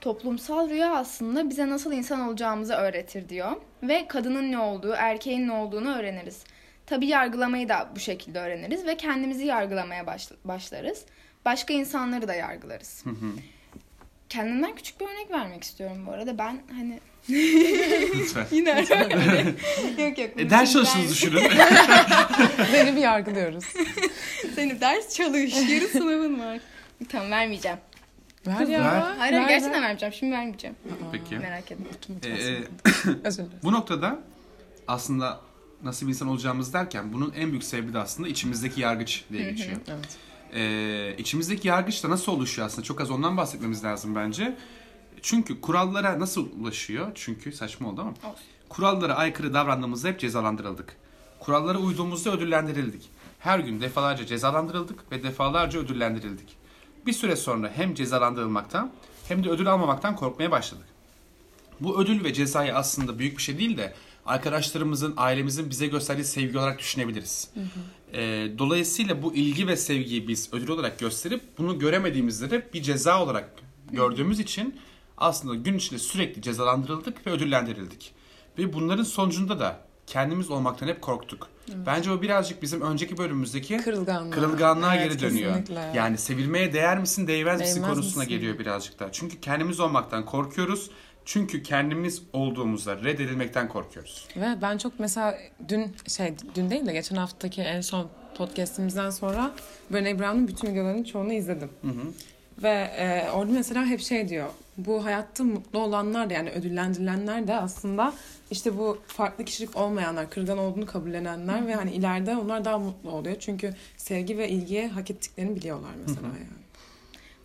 Toplumsal 0.00 0.68
rüya 0.70 0.94
aslında 0.96 1.50
bize 1.50 1.68
nasıl 1.68 1.92
insan 1.92 2.20
olacağımızı 2.20 2.74
öğretir 2.74 3.28
diyor. 3.28 3.52
Ve 3.82 4.08
kadının 4.08 4.52
ne 4.52 4.58
olduğu, 4.58 4.92
erkeğin 4.92 5.48
ne 5.48 5.52
olduğunu 5.52 5.94
öğreniriz. 5.96 6.44
Tabii 6.86 7.06
yargılamayı 7.06 7.68
da 7.68 7.90
bu 7.96 8.00
şekilde 8.00 8.38
öğreniriz 8.40 8.86
ve 8.86 8.96
kendimizi 8.96 9.46
yargılamaya 9.46 10.06
baş- 10.06 10.30
başlarız. 10.44 11.04
Başka 11.44 11.74
insanları 11.74 12.28
da 12.28 12.34
yargılarız. 12.34 13.04
Kendimden 14.28 14.74
küçük 14.74 15.00
bir 15.00 15.04
örnek 15.06 15.30
vermek 15.30 15.64
istiyorum 15.64 16.06
bu 16.06 16.10
arada. 16.12 16.38
Ben 16.38 16.62
hani 16.72 17.00
Lütfen. 17.30 18.46
yine 18.50 18.70
yok 19.98 20.18
yok. 20.18 20.30
e, 20.36 20.50
ders 20.50 20.74
ben- 20.76 21.08
düşünün. 21.08 21.40
Zeynep'i 22.70 23.00
yargılıyoruz. 23.00 23.64
Seni 24.54 24.80
ders 24.80 25.14
çalış. 25.14 25.54
Yarın 25.54 25.86
sınavın 25.86 26.40
var. 26.40 26.58
Tamam 27.08 27.30
vermeyeceğim. 27.30 27.78
Ver 28.46 28.66
ya. 28.66 28.80
Ver. 28.84 29.00
Hayır 29.18 29.32
hayır 29.32 29.48
gerçekten 29.48 29.82
vermeyeceğim. 29.82 30.12
Şimdi 30.14 30.32
vermeyeceğim. 30.32 30.76
Peki. 31.12 31.38
Merak 31.38 31.72
etme. 31.72 31.86
Ee, 32.24 32.28
Özür 33.24 33.38
dilerim. 33.44 33.58
bu 33.62 33.72
noktada 33.72 34.18
aslında 34.88 35.40
nasıl 35.82 36.06
bir 36.06 36.10
insan 36.10 36.28
olacağımız 36.28 36.74
derken 36.74 37.12
bunun 37.12 37.32
en 37.36 37.50
büyük 37.50 37.64
sebebi 37.64 37.92
de 37.94 37.98
aslında 37.98 38.28
içimizdeki 38.28 38.80
yargıç 38.80 39.24
diye 39.32 39.50
geçiyor. 39.50 39.76
Evet. 39.88 40.16
Ee, 40.54 41.14
içimizdeki 41.18 41.68
yargıç 41.68 42.04
da 42.04 42.10
nasıl 42.10 42.32
oluşuyor 42.32 42.66
aslında? 42.66 42.82
Çok 42.82 43.00
az 43.00 43.10
ondan 43.10 43.36
bahsetmemiz 43.36 43.84
lazım 43.84 44.14
bence. 44.14 44.54
Çünkü 45.22 45.60
kurallara 45.60 46.20
nasıl 46.20 46.48
ulaşıyor? 46.60 47.12
Çünkü 47.14 47.52
saçma 47.52 47.88
oldu 47.88 48.00
ama. 48.00 48.10
Olsun. 48.10 48.44
Kurallara 48.68 49.14
aykırı 49.14 49.54
davrandığımızda 49.54 50.08
hep 50.08 50.20
cezalandırıldık. 50.20 50.96
Kurallara 51.40 51.78
uyduğumuzda 51.78 52.32
ödüllendirildik. 52.32 53.08
Her 53.38 53.58
gün 53.58 53.80
defalarca 53.80 54.26
cezalandırıldık 54.26 55.12
ve 55.12 55.22
defalarca 55.22 55.80
ödüllendirildik. 55.80 56.56
Bir 57.06 57.12
süre 57.12 57.36
sonra 57.36 57.72
hem 57.76 57.94
cezalandırılmaktan 57.94 58.92
hem 59.28 59.44
de 59.44 59.48
ödül 59.50 59.72
almamaktan 59.72 60.16
korkmaya 60.16 60.50
başladık. 60.50 60.86
Bu 61.80 62.00
ödül 62.00 62.24
ve 62.24 62.32
cezayı 62.32 62.74
aslında 62.74 63.18
büyük 63.18 63.38
bir 63.38 63.42
şey 63.42 63.58
değil 63.58 63.76
de 63.76 63.94
arkadaşlarımızın, 64.26 65.14
ailemizin 65.16 65.70
bize 65.70 65.86
gösterdiği 65.86 66.24
sevgi 66.24 66.58
olarak 66.58 66.78
düşünebiliriz. 66.78 67.50
Ee, 68.12 68.48
dolayısıyla 68.58 69.22
bu 69.22 69.34
ilgi 69.34 69.66
ve 69.66 69.76
sevgiyi 69.76 70.28
biz 70.28 70.48
ödül 70.52 70.68
olarak 70.68 70.98
gösterip 70.98 71.42
bunu 71.58 71.78
göremediğimizde 71.78 72.50
de 72.50 72.72
bir 72.74 72.82
ceza 72.82 73.22
olarak 73.22 73.50
gördüğümüz 73.92 74.40
için 74.40 74.80
aslında 75.18 75.54
gün 75.54 75.74
içinde 75.78 75.98
sürekli 75.98 76.42
cezalandırıldık 76.42 77.26
ve 77.26 77.30
ödüllendirildik. 77.30 78.14
Ve 78.58 78.72
bunların 78.72 79.04
sonucunda 79.04 79.58
da 79.60 79.80
kendimiz 80.06 80.50
olmaktan 80.50 80.86
hep 80.88 81.02
korktuk. 81.02 81.48
Bence 81.86 82.10
o 82.10 82.22
birazcık 82.22 82.62
bizim 82.62 82.80
önceki 82.80 83.18
bölümümüzdeki 83.18 83.76
Kırılganlığa. 83.76 84.30
kırılganlığa 84.30 84.96
Evet, 84.96 85.10
geri 85.10 85.20
dönüyor. 85.30 85.50
kesinlikle. 85.56 85.90
Yani 85.94 86.18
sevilmeye 86.18 86.72
değer 86.72 86.98
misin, 86.98 87.26
değmez 87.26 87.60
misin 87.60 87.74
Değmez 87.76 87.90
konusuna 87.94 88.22
misin? 88.24 88.36
geliyor 88.36 88.58
birazcık 88.58 88.98
daha. 89.00 89.12
Çünkü 89.12 89.40
kendimiz 89.40 89.80
olmaktan 89.80 90.24
korkuyoruz. 90.26 90.90
Çünkü 91.24 91.62
kendimiz 91.62 92.22
olduğumuzda 92.32 92.96
reddedilmekten 92.96 93.68
korkuyoruz. 93.68 94.28
Ve 94.36 94.56
ben 94.62 94.78
çok 94.78 95.00
mesela 95.00 95.38
dün 95.68 95.94
şey 96.08 96.34
dün 96.54 96.70
değil 96.70 96.86
de 96.86 96.92
geçen 96.92 97.16
haftaki 97.16 97.62
en 97.62 97.80
son 97.80 98.08
podcastimizden 98.38 99.10
sonra 99.10 99.50
Brené 99.92 100.18
Brown'un 100.18 100.48
bütün 100.48 100.68
videolarının 100.72 101.04
çoğunu 101.04 101.32
izledim. 101.32 101.70
Ve 102.62 102.70
e, 102.98 103.30
orada 103.30 103.52
mesela 103.52 103.86
hep 103.86 104.00
şey 104.00 104.28
diyor. 104.28 104.48
Bu 104.78 105.04
hayatta 105.04 105.44
mutlu 105.44 105.78
olanlar 105.78 106.30
da 106.30 106.34
yani 106.34 106.50
ödüllendirilenler 106.50 107.46
de 107.46 107.54
aslında 107.54 108.12
işte 108.50 108.78
bu 108.78 108.98
farklı 109.06 109.44
kişilik 109.44 109.76
olmayanlar, 109.76 110.30
kırılgan 110.30 110.58
olduğunu 110.58 110.86
kabullenenler 110.86 111.66
ve 111.66 111.74
hani 111.74 111.92
ileride 111.92 112.36
onlar 112.36 112.64
daha 112.64 112.78
mutlu 112.78 113.10
oluyor. 113.10 113.36
Çünkü 113.40 113.74
sevgi 113.96 114.38
ve 114.38 114.48
ilgiye 114.48 114.88
hak 114.88 115.10
ettiklerini 115.10 115.56
biliyorlar 115.56 115.90
mesela 116.06 116.26
yani. 116.26 116.66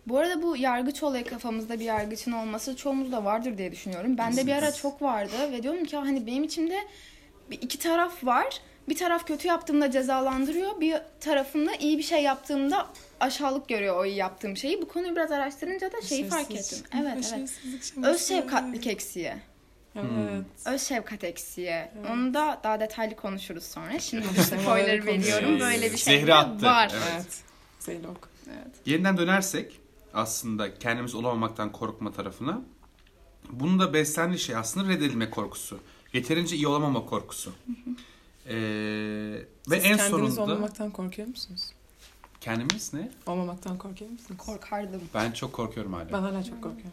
Bu 0.08 0.18
arada 0.18 0.42
bu 0.42 0.58
yargıç 0.58 1.04
olayı 1.04 1.26
kafamızda 1.26 1.80
bir 1.80 1.86
yargıçın 1.86 2.32
olması 2.32 2.76
çoğumuzda 2.76 3.26
vardır 3.26 3.58
diye 3.58 3.72
düşünüyorum. 3.72 4.18
Bende 4.18 4.48
bir 4.48 4.52
ara 4.52 4.72
çok 4.72 5.02
vardı 5.02 5.52
ve 5.52 5.64
diyorum 5.64 5.86
ki 5.86 5.98
hani 5.98 6.28
benim 6.28 6.44
içimde 6.44 6.78
bir 7.52 7.62
iki 7.62 7.80
taraf 7.80 8.26
var. 8.26 8.62
Bir 8.90 8.96
taraf 8.96 9.28
kötü 9.28 9.48
yaptığımda 9.48 9.92
cezalandırıyor. 9.92 10.82
Bir 10.82 10.98
tarafında 11.20 11.76
iyi 11.76 11.98
bir 11.98 12.04
şey 12.04 12.24
yaptığımda 12.24 12.88
aşağılık 13.22 13.70
görüyor 13.70 13.98
o 14.00 14.04
yaptığım 14.04 14.58
şeyi. 14.58 14.82
Bu 14.82 14.88
konuyu 14.88 15.16
biraz 15.16 15.32
araştırınca 15.32 15.92
da 15.92 16.02
şeyi 16.02 16.28
fark 16.28 16.52
ettim. 16.52 16.78
Evet 17.02 17.34
evet. 17.38 17.62
Öz 18.04 18.28
şefkatlik 18.28 18.88
eksiği. 18.88 19.34
Evet. 19.96 20.46
Öz 20.66 20.82
şefkat 20.82 21.24
eksiği. 21.24 21.76
Onu 22.12 22.34
da 22.34 22.62
daha 22.64 22.80
detaylı 22.80 23.16
konuşuruz 23.16 23.64
sonra. 23.64 24.00
Şimdi 24.00 24.28
spoiler 24.42 25.06
veriyorum. 25.06 25.60
Böyle 25.60 25.92
bir 25.92 25.98
şey 25.98 26.16
zehri 26.18 26.28
de 26.28 26.34
attı. 26.34 26.66
var. 26.66 26.92
Evet. 26.94 27.04
Evet. 27.16 27.42
Zeylok. 27.80 28.30
Yeniden 28.86 29.18
dönersek 29.18 29.80
aslında 30.14 30.80
kendimiz 30.80 31.16
olamamaktan 31.16 31.72
korkma 31.72 32.12
tarafına. 32.12 32.62
Bunun 33.50 33.80
da 33.80 33.94
beslendiği 33.94 34.40
şey 34.40 34.56
aslında 34.56 34.90
reddedilme 34.90 35.30
korkusu. 35.30 35.80
Yeterince 36.14 36.56
iyi 36.56 36.68
olamama 36.68 37.06
korkusu. 37.06 37.54
Ee, 38.48 38.54
ve 38.54 39.46
Siz 39.66 39.74
en 39.74 39.82
kendiniz 39.82 40.10
sonunda 40.10 40.42
olmamaktan 40.42 40.92
korkuyor 40.92 41.28
musunuz? 41.28 41.72
Kendimiz 42.42 42.94
ne? 42.94 43.10
Olmamaktan 43.26 43.78
korkuyor 43.78 44.12
musunuz? 44.12 44.38
Korkardım. 44.46 45.02
Ben 45.14 45.32
çok 45.32 45.54
korkuyorum 45.54 45.94
hala. 45.94 46.14
Ben 46.14 46.20
hala 46.22 46.44
çok 46.44 46.62
korkuyorum. 46.64 46.92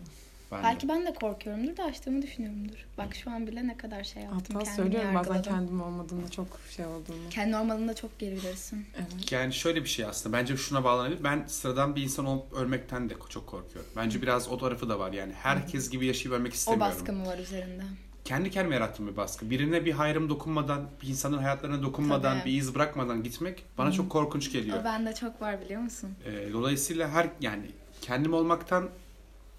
Ben 0.52 0.58
de. 0.58 0.62
Belki 0.64 0.88
ben 0.88 1.06
de 1.06 1.14
korkuyorumdur 1.14 1.76
da 1.76 1.84
açtığımı 1.84 2.22
düşünüyorumdur. 2.22 2.86
Bak 2.98 3.14
şu 3.14 3.30
an 3.30 3.46
bile 3.46 3.66
ne 3.66 3.76
kadar 3.76 4.04
şey 4.04 4.22
yaptım. 4.22 4.40
Hatta 4.40 4.64
kendimi 4.64 4.76
söylüyorum 4.76 5.14
bazen 5.14 5.34
yargıladım. 5.34 5.52
kendim 5.58 5.82
olmadığımda 5.82 6.30
çok 6.30 6.46
şey 6.76 6.86
olduğunu. 6.86 7.28
Kendi 7.30 7.52
normalinde 7.52 7.94
çok 7.94 8.18
gerilersin. 8.18 8.86
Evet. 8.96 9.32
Yani 9.32 9.52
şöyle 9.52 9.82
bir 9.84 9.88
şey 9.88 10.04
aslında. 10.04 10.36
Bence 10.36 10.56
şuna 10.56 10.84
bağlanabilir. 10.84 11.24
Ben 11.24 11.44
sıradan 11.46 11.96
bir 11.96 12.02
insan 12.02 12.26
olup 12.26 12.52
ölmekten 12.52 13.10
de 13.10 13.14
çok 13.28 13.46
korkuyorum. 13.46 13.90
Bence 13.96 14.22
biraz 14.22 14.48
o 14.48 14.58
tarafı 14.58 14.88
da 14.88 14.98
var. 14.98 15.12
Yani 15.12 15.32
herkes 15.32 15.90
gibi 15.90 16.06
yaşayıp 16.06 16.32
ölmek 16.38 16.52
O 16.52 16.54
istemiyorum. 16.54 16.92
baskı 16.96 17.12
mı 17.12 17.26
var 17.26 17.38
üzerinde? 17.38 17.82
Kendi 18.28 18.50
kendime 18.50 18.74
yarattığım 18.74 19.08
bir 19.08 19.16
baskı. 19.16 19.50
Birine 19.50 19.84
bir 19.84 19.92
hayrım 19.92 20.28
dokunmadan, 20.28 20.86
bir 21.02 21.08
insanın 21.08 21.38
hayatlarına 21.38 21.82
dokunmadan, 21.82 22.38
Tabii. 22.38 22.50
bir 22.50 22.58
iz 22.58 22.74
bırakmadan 22.74 23.22
gitmek 23.22 23.64
bana 23.78 23.92
çok 23.92 24.10
korkunç 24.10 24.52
geliyor. 24.52 24.80
O 24.80 24.84
bende 24.84 25.14
çok 25.14 25.42
var 25.42 25.60
biliyor 25.60 25.80
musun? 25.80 26.10
Ee, 26.26 26.52
dolayısıyla 26.52 27.08
her 27.08 27.30
yani 27.40 27.66
kendim 28.00 28.34
olmaktan 28.34 28.88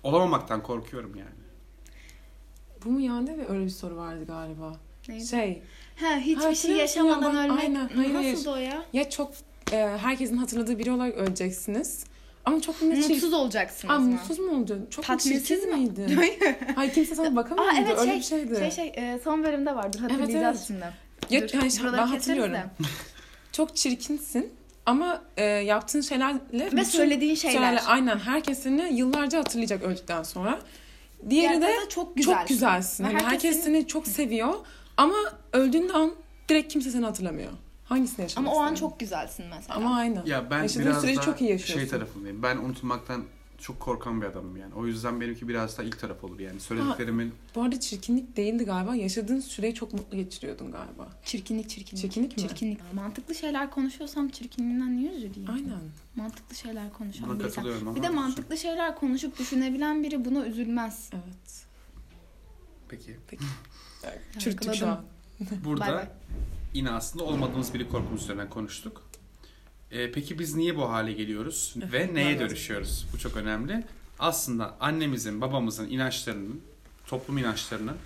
olamamaktan 0.03 0.63
korkuyorum 0.63 1.15
yani. 1.15 1.29
Bu 2.85 2.89
mu 2.89 2.99
yani 2.99 3.38
ve 3.38 3.49
öyle 3.49 3.65
bir 3.65 3.69
soru 3.69 3.97
vardı 3.97 4.25
galiba. 4.27 4.73
Neydi? 5.07 5.25
Şey 5.27 5.61
Ha 5.99 6.15
hiçbir 6.17 6.41
şey 6.41 6.49
musun 6.49 6.69
yaşamadan 6.69 7.33
ya? 7.33 7.43
ölmek. 7.43 7.59
Aynen, 7.59 7.89
hayır, 7.95 8.13
hayır. 8.15 8.33
Nasıldı 8.33 8.51
o 8.51 8.55
ya? 8.55 8.85
ya 8.93 9.09
çok 9.09 9.31
e, 9.71 9.77
herkesin 9.77 10.38
hatırladığı 10.38 10.79
biri 10.79 10.91
olarak 10.91 11.15
öleceksiniz. 11.15 12.05
Ama 12.50 12.62
çok 12.62 12.82
ne 12.82 12.96
Mutsuz 12.96 13.34
olacaksınız 13.34 13.96
Aa, 13.96 14.00
mı? 14.00 14.08
mutsuz 14.12 14.39
mu 14.39 14.51
oldun? 14.51 14.88
Çok 14.89 15.06
Tatminsiz 15.06 15.65
mi? 15.65 15.74
miydin? 15.75 16.20
Hayır 16.75 16.94
kimse 16.94 17.15
sana 17.15 17.36
bakamıyor 17.36 17.68
Aa 17.68 17.75
evet 17.77 17.98
öyle 18.00 18.12
şey, 18.12 18.20
bir 18.20 18.24
şeydi. 18.24 18.56
şey 18.60 18.72
şey 18.72 18.88
e, 18.88 19.20
son 19.24 19.44
bölümde 19.44 19.75
vardır 19.75 20.00
hatırlayacağız 20.00 20.58
evet. 20.58 20.68
şimdi. 20.68 20.86
Ya, 21.36 21.41
Dur, 21.50 21.53
yani 21.53 21.72
şey- 21.72 21.86
ben 21.86 22.08
hatırlıyorum. 22.08 22.56
Çok 23.51 23.75
çirkinsin 23.75 24.53
ama 24.86 25.22
e, 25.38 25.44
yaptığın 25.46 26.01
şeylerle 26.01 26.70
Ve 26.74 26.86
söylediğin 26.86 27.36
şeyler. 27.36 27.84
aynen 27.88 28.20
herkes 28.20 28.60
seni 28.63 28.94
yıllarca 28.94 29.39
hatırlayacak 29.39 29.84
öldükten 29.84 30.24
sonra. 30.24 30.60
Diğeri 31.29 31.62
Diğer 31.62 31.62
de 31.62 31.89
çok 31.89 32.15
güzelsin. 32.15 32.39
çok 32.39 32.48
güzelsin. 32.50 33.03
Ve 33.03 33.08
Hani 33.08 33.15
herkes 33.18 33.32
herkes, 33.32 33.63
seni- 33.63 33.75
seni 33.77 33.88
çok 33.88 34.08
seviyor 34.08 34.53
ama 34.98 35.15
öldüğün 35.53 35.89
an 35.89 36.12
direkt 36.50 36.74
kimse 36.74 36.91
seni 36.91 37.06
hatırlamıyor. 37.06 37.51
Hangisini 37.89 38.22
yaşamak 38.22 38.51
Ama 38.51 38.60
o 38.60 38.62
an 38.62 38.75
çok 38.75 39.00
güzelsin 39.00 39.46
mesela. 39.55 39.75
Ama 39.75 39.96
aynen. 39.96 40.25
Ya 40.25 40.51
ben 40.51 40.62
Yaşadığın 40.62 40.86
biraz 40.86 41.01
süreci 41.01 41.17
daha 41.17 41.25
çok 41.25 41.41
iyi 41.41 41.50
yaşıyorsun. 41.50 41.79
şey 41.79 41.89
tarafındayım. 41.89 42.43
Ben 42.43 42.58
unutulmaktan 42.58 43.24
çok 43.58 43.79
korkan 43.79 44.22
bir 44.22 44.25
adamım 44.25 44.58
yani. 44.58 44.74
O 44.74 44.88
yüzden 44.88 45.22
benimki 45.22 45.48
biraz 45.48 45.77
daha 45.77 45.88
ilk 45.88 46.00
taraf 46.00 46.24
olur 46.24 46.39
yani. 46.39 46.60
Söylediklerimin 46.60 47.34
Bu 47.55 47.62
arada 47.62 47.79
çirkinlik 47.79 48.38
değildi 48.38 48.65
galiba. 48.65 48.96
Yaşadığın 48.96 49.39
süreyi 49.39 49.74
çok 49.74 49.93
mutlu 49.93 50.17
geçiriyordun 50.17 50.72
galiba. 50.72 51.10
Çirkinlik 51.25 51.69
çirkinlik. 51.69 52.01
Çirkinlik 52.01 52.38
mi? 52.38 52.43
Çirkinlik. 52.43 52.93
Mantıklı 52.93 53.36
şeyler 53.36 53.72
konuşuyorsam 53.72 54.29
çirkinliğinden 54.29 54.98
niye 54.98 55.12
üzüleyim? 55.12 55.50
Aynen. 55.50 55.79
Mantıklı 56.15 56.55
şeyler 56.55 56.93
konuşan 56.93 57.29
buna 57.29 57.38
katılıyorum 57.38 57.88
ama. 57.88 57.98
Bir 57.98 58.03
de 58.03 58.10
mantıklı 58.10 58.58
şeyler 58.58 58.96
konuşup 58.96 59.39
düşünebilen 59.39 60.03
biri 60.03 60.25
buna 60.25 60.46
üzülmez. 60.46 61.10
Evet. 61.13 61.65
Peki. 62.89 63.17
Çürüttük 64.39 64.74
şu 64.74 64.88
an. 64.88 65.03
Burada 65.63 65.81
Bay 65.81 65.93
bay. 65.93 66.05
Yine 66.73 66.89
aslında 66.91 67.23
olmadığımız 67.23 67.73
biri 67.73 67.89
korkumuz 67.89 68.23
üzerinden 68.23 68.49
konuştuk. 68.49 69.01
Ee, 69.91 70.11
peki 70.11 70.39
biz 70.39 70.55
niye 70.55 70.75
bu 70.75 70.89
hale 70.89 71.13
geliyoruz 71.13 71.75
ve 71.91 72.13
neye 72.13 72.39
dönüşüyoruz? 72.39 73.07
Bu 73.13 73.17
çok 73.19 73.38
önemli. 73.38 73.83
Aslında 74.19 74.75
annemizin, 74.79 75.41
babamızın 75.41 75.89
inançlarının, 75.89 76.61
toplum 77.07 77.38
inançlarının 77.38 77.97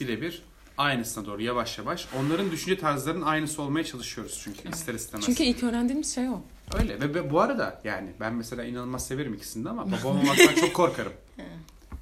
birebir 0.00 0.42
aynısına 0.78 1.26
doğru 1.26 1.42
yavaş 1.42 1.78
yavaş. 1.78 2.08
Onların 2.18 2.50
düşünce 2.50 2.80
tarzlarının 2.80 3.22
aynısı 3.22 3.62
olmaya 3.62 3.84
çalışıyoruz 3.84 4.40
çünkü 4.44 4.68
ister 4.68 4.94
istemez. 4.94 5.26
Çünkü 5.26 5.42
ilk 5.42 5.62
öğrendiğimiz 5.62 6.14
şey 6.14 6.28
o. 6.28 6.42
Öyle 6.74 7.00
ve, 7.00 7.14
ve 7.14 7.30
bu 7.30 7.40
arada 7.40 7.80
yani 7.84 8.10
ben 8.20 8.34
mesela 8.34 8.64
inanılmaz 8.64 9.06
severim 9.06 9.34
ikisini 9.34 9.64
de 9.64 9.68
ama 9.68 9.86
babam 9.92 10.18
olmaktan 10.18 10.54
çok 10.54 10.74
korkarım. 10.74 11.12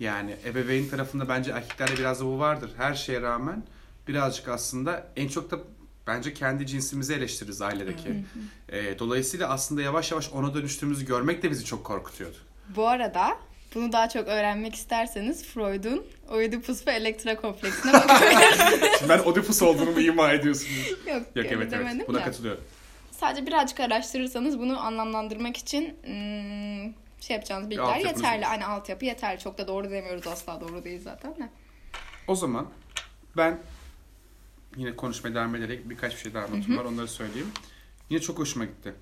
Yani 0.00 0.36
ebeveyn 0.44 0.88
tarafında 0.88 1.28
bence 1.28 1.50
erkeklerde 1.50 1.96
biraz 1.96 2.20
da 2.20 2.24
bu 2.24 2.38
vardır. 2.38 2.70
Her 2.76 2.94
şeye 2.94 3.22
rağmen 3.22 3.64
birazcık 4.08 4.48
aslında 4.48 5.06
en 5.16 5.28
çok 5.28 5.50
da 5.50 5.58
bence 6.06 6.34
kendi 6.34 6.66
cinsimizi 6.66 7.14
eleştiririz 7.14 7.62
ailedeki. 7.62 8.24
Ee, 8.68 8.98
dolayısıyla 8.98 9.48
aslında 9.48 9.82
yavaş 9.82 10.10
yavaş 10.10 10.30
ona 10.32 10.54
dönüştüğümüzü 10.54 11.06
görmek 11.06 11.42
de 11.42 11.50
bizi 11.50 11.64
çok 11.64 11.84
korkutuyordu. 11.84 12.36
Bu 12.76 12.88
arada 12.88 13.38
bunu 13.74 13.92
daha 13.92 14.08
çok 14.08 14.28
öğrenmek 14.28 14.74
isterseniz 14.74 15.44
Freud'un 15.44 16.04
Oedipus 16.30 16.86
ve 16.86 16.92
Elektra 16.92 17.40
kompleksine 17.40 17.92
bakabilirsiniz. 18.08 18.98
Şimdi 18.98 19.08
ben 19.08 19.18
Oedipus 19.18 19.62
olduğumu 19.62 20.00
ima 20.00 20.32
ediyorsunuz. 20.32 20.90
Yok, 20.90 21.06
Yok 21.06 21.26
evet 21.34 21.50
demedim 21.50 21.80
evet 21.86 22.08
buna 22.08 22.18
de. 22.18 22.24
katılıyorum. 22.24 22.64
Sadece 23.10 23.46
birazcık 23.46 23.80
araştırırsanız 23.80 24.58
bunu 24.58 24.80
anlamlandırmak 24.80 25.56
için 25.56 25.84
hmm, 26.04 26.92
şey 27.20 27.34
yapacağınız 27.36 27.70
bilgiler 27.70 27.84
altyapınız 27.84 28.16
yeterli. 28.22 28.44
Hani 28.44 28.66
altyapı 28.66 29.04
yeterli. 29.04 29.38
Çok 29.38 29.58
da 29.58 29.68
doğru 29.68 29.90
demiyoruz 29.90 30.26
asla 30.26 30.60
doğru 30.60 30.84
değil 30.84 31.00
zaten 31.04 31.36
de. 31.36 31.48
O 32.28 32.34
zaman 32.34 32.66
ben 33.36 33.58
yine 34.76 34.96
konuşmaya 34.96 35.34
devam 35.34 35.54
ederek 35.54 35.90
birkaç 35.90 36.12
bir 36.14 36.20
şey 36.20 36.34
daha 36.34 36.46
notum 36.48 36.76
var 36.78 36.84
onları 36.84 37.08
söyleyeyim. 37.08 37.48
Yine 38.10 38.20
çok 38.20 38.38
hoşuma 38.38 38.64
gitti. 38.64 38.94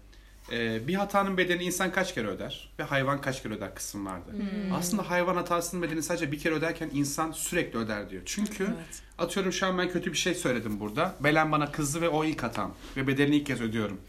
Ee, 0.53 0.89
bir 0.89 0.95
hatanın 0.95 1.37
bedelini 1.37 1.65
insan 1.65 1.93
kaç 1.93 2.15
kere 2.15 2.27
öder 2.27 2.71
ve 2.79 2.83
hayvan 2.83 3.21
kaç 3.21 3.43
kere 3.43 3.55
öder 3.55 3.75
kısım 3.75 4.07
vardı. 4.07 4.31
Aslında 4.75 5.11
hayvan 5.11 5.37
hatasının 5.37 5.83
bedelini 5.83 6.03
sadece 6.03 6.33
bir 6.33 6.39
kere 6.39 6.55
öderken 6.55 6.91
insan 6.95 7.33
sürekli 7.33 7.79
öder 7.79 8.11
diyor. 8.11 8.23
Çünkü 8.27 8.65
Evet. 8.65 9.03
atıyorum 9.19 9.53
şu 9.53 9.67
an 9.67 9.79
ben 9.79 9.91
kötü 9.91 10.13
bir 10.13 10.17
şey 10.19 10.35
söyledim 10.35 10.81
burada. 10.81 11.15
Belen 11.21 11.53
bana 11.53 11.73
kızdı 11.73 12.01
ve 12.01 12.09
o 12.09 12.25
ilk 12.25 12.43
hatam. 12.43 12.75
Ve 12.97 13.07
bedelini 13.07 13.37
ilk 13.37 13.47
kez 13.47 13.61
ödüyorum. 13.61 14.01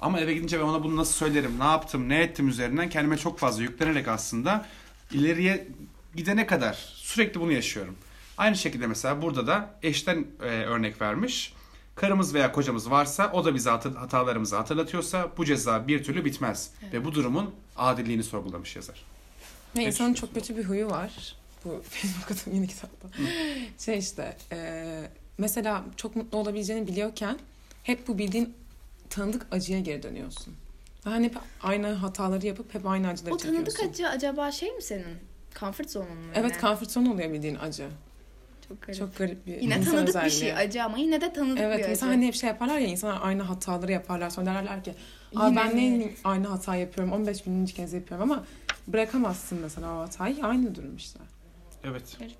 Ama 0.00 0.20
eve 0.20 0.34
gidince 0.34 0.58
ben 0.60 0.64
ona 0.64 0.84
bunu 0.84 0.96
nasıl 0.96 1.12
söylerim, 1.14 1.58
ne 1.58 1.64
yaptım, 1.64 2.08
ne 2.08 2.22
ettim 2.22 2.48
üzerinden 2.48 2.88
kendime 2.90 3.18
çok 3.18 3.38
fazla 3.38 3.62
yüklenerek 3.62 4.08
aslında 4.08 4.66
ileriye 5.12 5.68
gidene 6.16 6.46
kadar 6.46 6.72
sürekli 6.94 7.40
bunu 7.40 7.52
yaşıyorum. 7.52 7.96
Aynı 8.38 8.56
şekilde 8.56 8.86
mesela 8.86 9.22
burada 9.22 9.46
da 9.46 9.70
eşten 9.82 10.26
e, 10.42 10.46
örnek 10.46 11.00
vermiş. 11.00 11.54
Karımız 11.94 12.34
veya 12.34 12.52
kocamız 12.52 12.90
varsa 12.90 13.30
o 13.32 13.44
da 13.44 13.54
bize 13.54 13.70
hatalarımızı 13.70 14.56
hatırlatıyorsa 14.56 15.30
bu 15.36 15.44
ceza 15.44 15.88
bir 15.88 16.04
türlü 16.04 16.24
bitmez. 16.24 16.70
Ve 16.92 17.04
bu 17.04 17.14
durumun 17.14 17.54
adilliğini 17.76 18.22
sorgulamış 18.24 18.76
yazar. 18.76 19.04
Ve 19.76 19.80
Ne 19.80 19.84
insanın 19.84 20.14
çok 20.14 20.34
kötü 20.34 20.56
bir 20.56 20.64
huyu 20.64 20.90
var. 20.90 21.36
Bu 21.64 21.82
Facebook 21.90 22.24
okuduğum 22.24 22.54
yeni 22.54 22.68
kitapta. 22.68 23.08
Şey 23.78 23.98
işte 23.98 24.36
e, 24.52 25.10
mesela 25.38 25.84
çok 25.96 26.16
mutlu 26.16 26.38
olabileceğini 26.38 26.86
biliyorken 26.86 27.38
hep 27.82 28.08
bu 28.08 28.18
bildiğin 28.18 28.54
tanıdık 29.10 29.46
acıya 29.50 29.80
geri 29.80 30.02
dönüyorsun. 30.02 30.54
Hani 31.04 31.26
hep 31.26 31.36
aynı 31.62 31.92
hataları 31.92 32.46
yapıp 32.46 32.74
hep 32.74 32.86
aynı 32.86 33.08
acıları 33.08 33.34
O 33.34 33.36
tanıdık 33.36 33.70
çekiyorsun. 33.70 33.88
acı 34.04 34.08
acaba 34.08 34.52
şey 34.52 34.72
mi 34.72 34.82
senin? 34.82 35.18
Comfort 35.60 35.90
zone'un 35.90 36.16
mu? 36.18 36.32
Evet 36.34 36.60
comfort 36.60 36.90
zone 36.90 37.10
oluyor 37.10 37.32
bildiğin 37.32 37.54
acı. 37.54 37.88
Çok 38.68 38.82
garip. 38.82 38.98
Çok 38.98 39.16
garip 39.16 39.46
bir 39.46 39.60
Yine 39.60 39.76
insan 39.76 39.84
tanıdık 39.92 40.08
özelliği. 40.08 40.26
bir 40.26 40.36
şey 40.36 40.52
acı 40.56 40.84
ama 40.84 40.98
yine 40.98 41.20
de 41.20 41.32
tanıdık 41.32 41.60
Evet 41.60 41.78
bir 41.78 41.82
acı. 41.82 41.90
mesela 41.90 42.12
hani 42.12 42.26
hep 42.26 42.34
şey 42.34 42.48
yaparlar 42.48 42.78
ya 42.78 42.86
insanlar 42.86 43.18
aynı 43.22 43.42
hataları 43.42 43.92
yaparlar 43.92 44.30
sonra 44.30 44.46
derler 44.46 44.84
ki 44.84 44.94
Aa, 45.36 45.56
ben 45.56 45.74
mi?" 45.74 45.98
ne 46.00 46.10
aynı 46.24 46.46
hata 46.46 46.76
yapıyorum 46.76 47.12
15 47.12 47.46
bininci 47.46 47.74
kez 47.74 47.92
yapıyorum 47.92 48.30
ama 48.32 48.44
bırakamazsın 48.86 49.58
mesela 49.62 49.94
o 49.94 50.00
hatayı 50.00 50.44
aynı 50.44 50.74
durum 50.74 50.96
işte. 50.96 51.18
Evet. 51.84 52.16
Garip. 52.18 52.36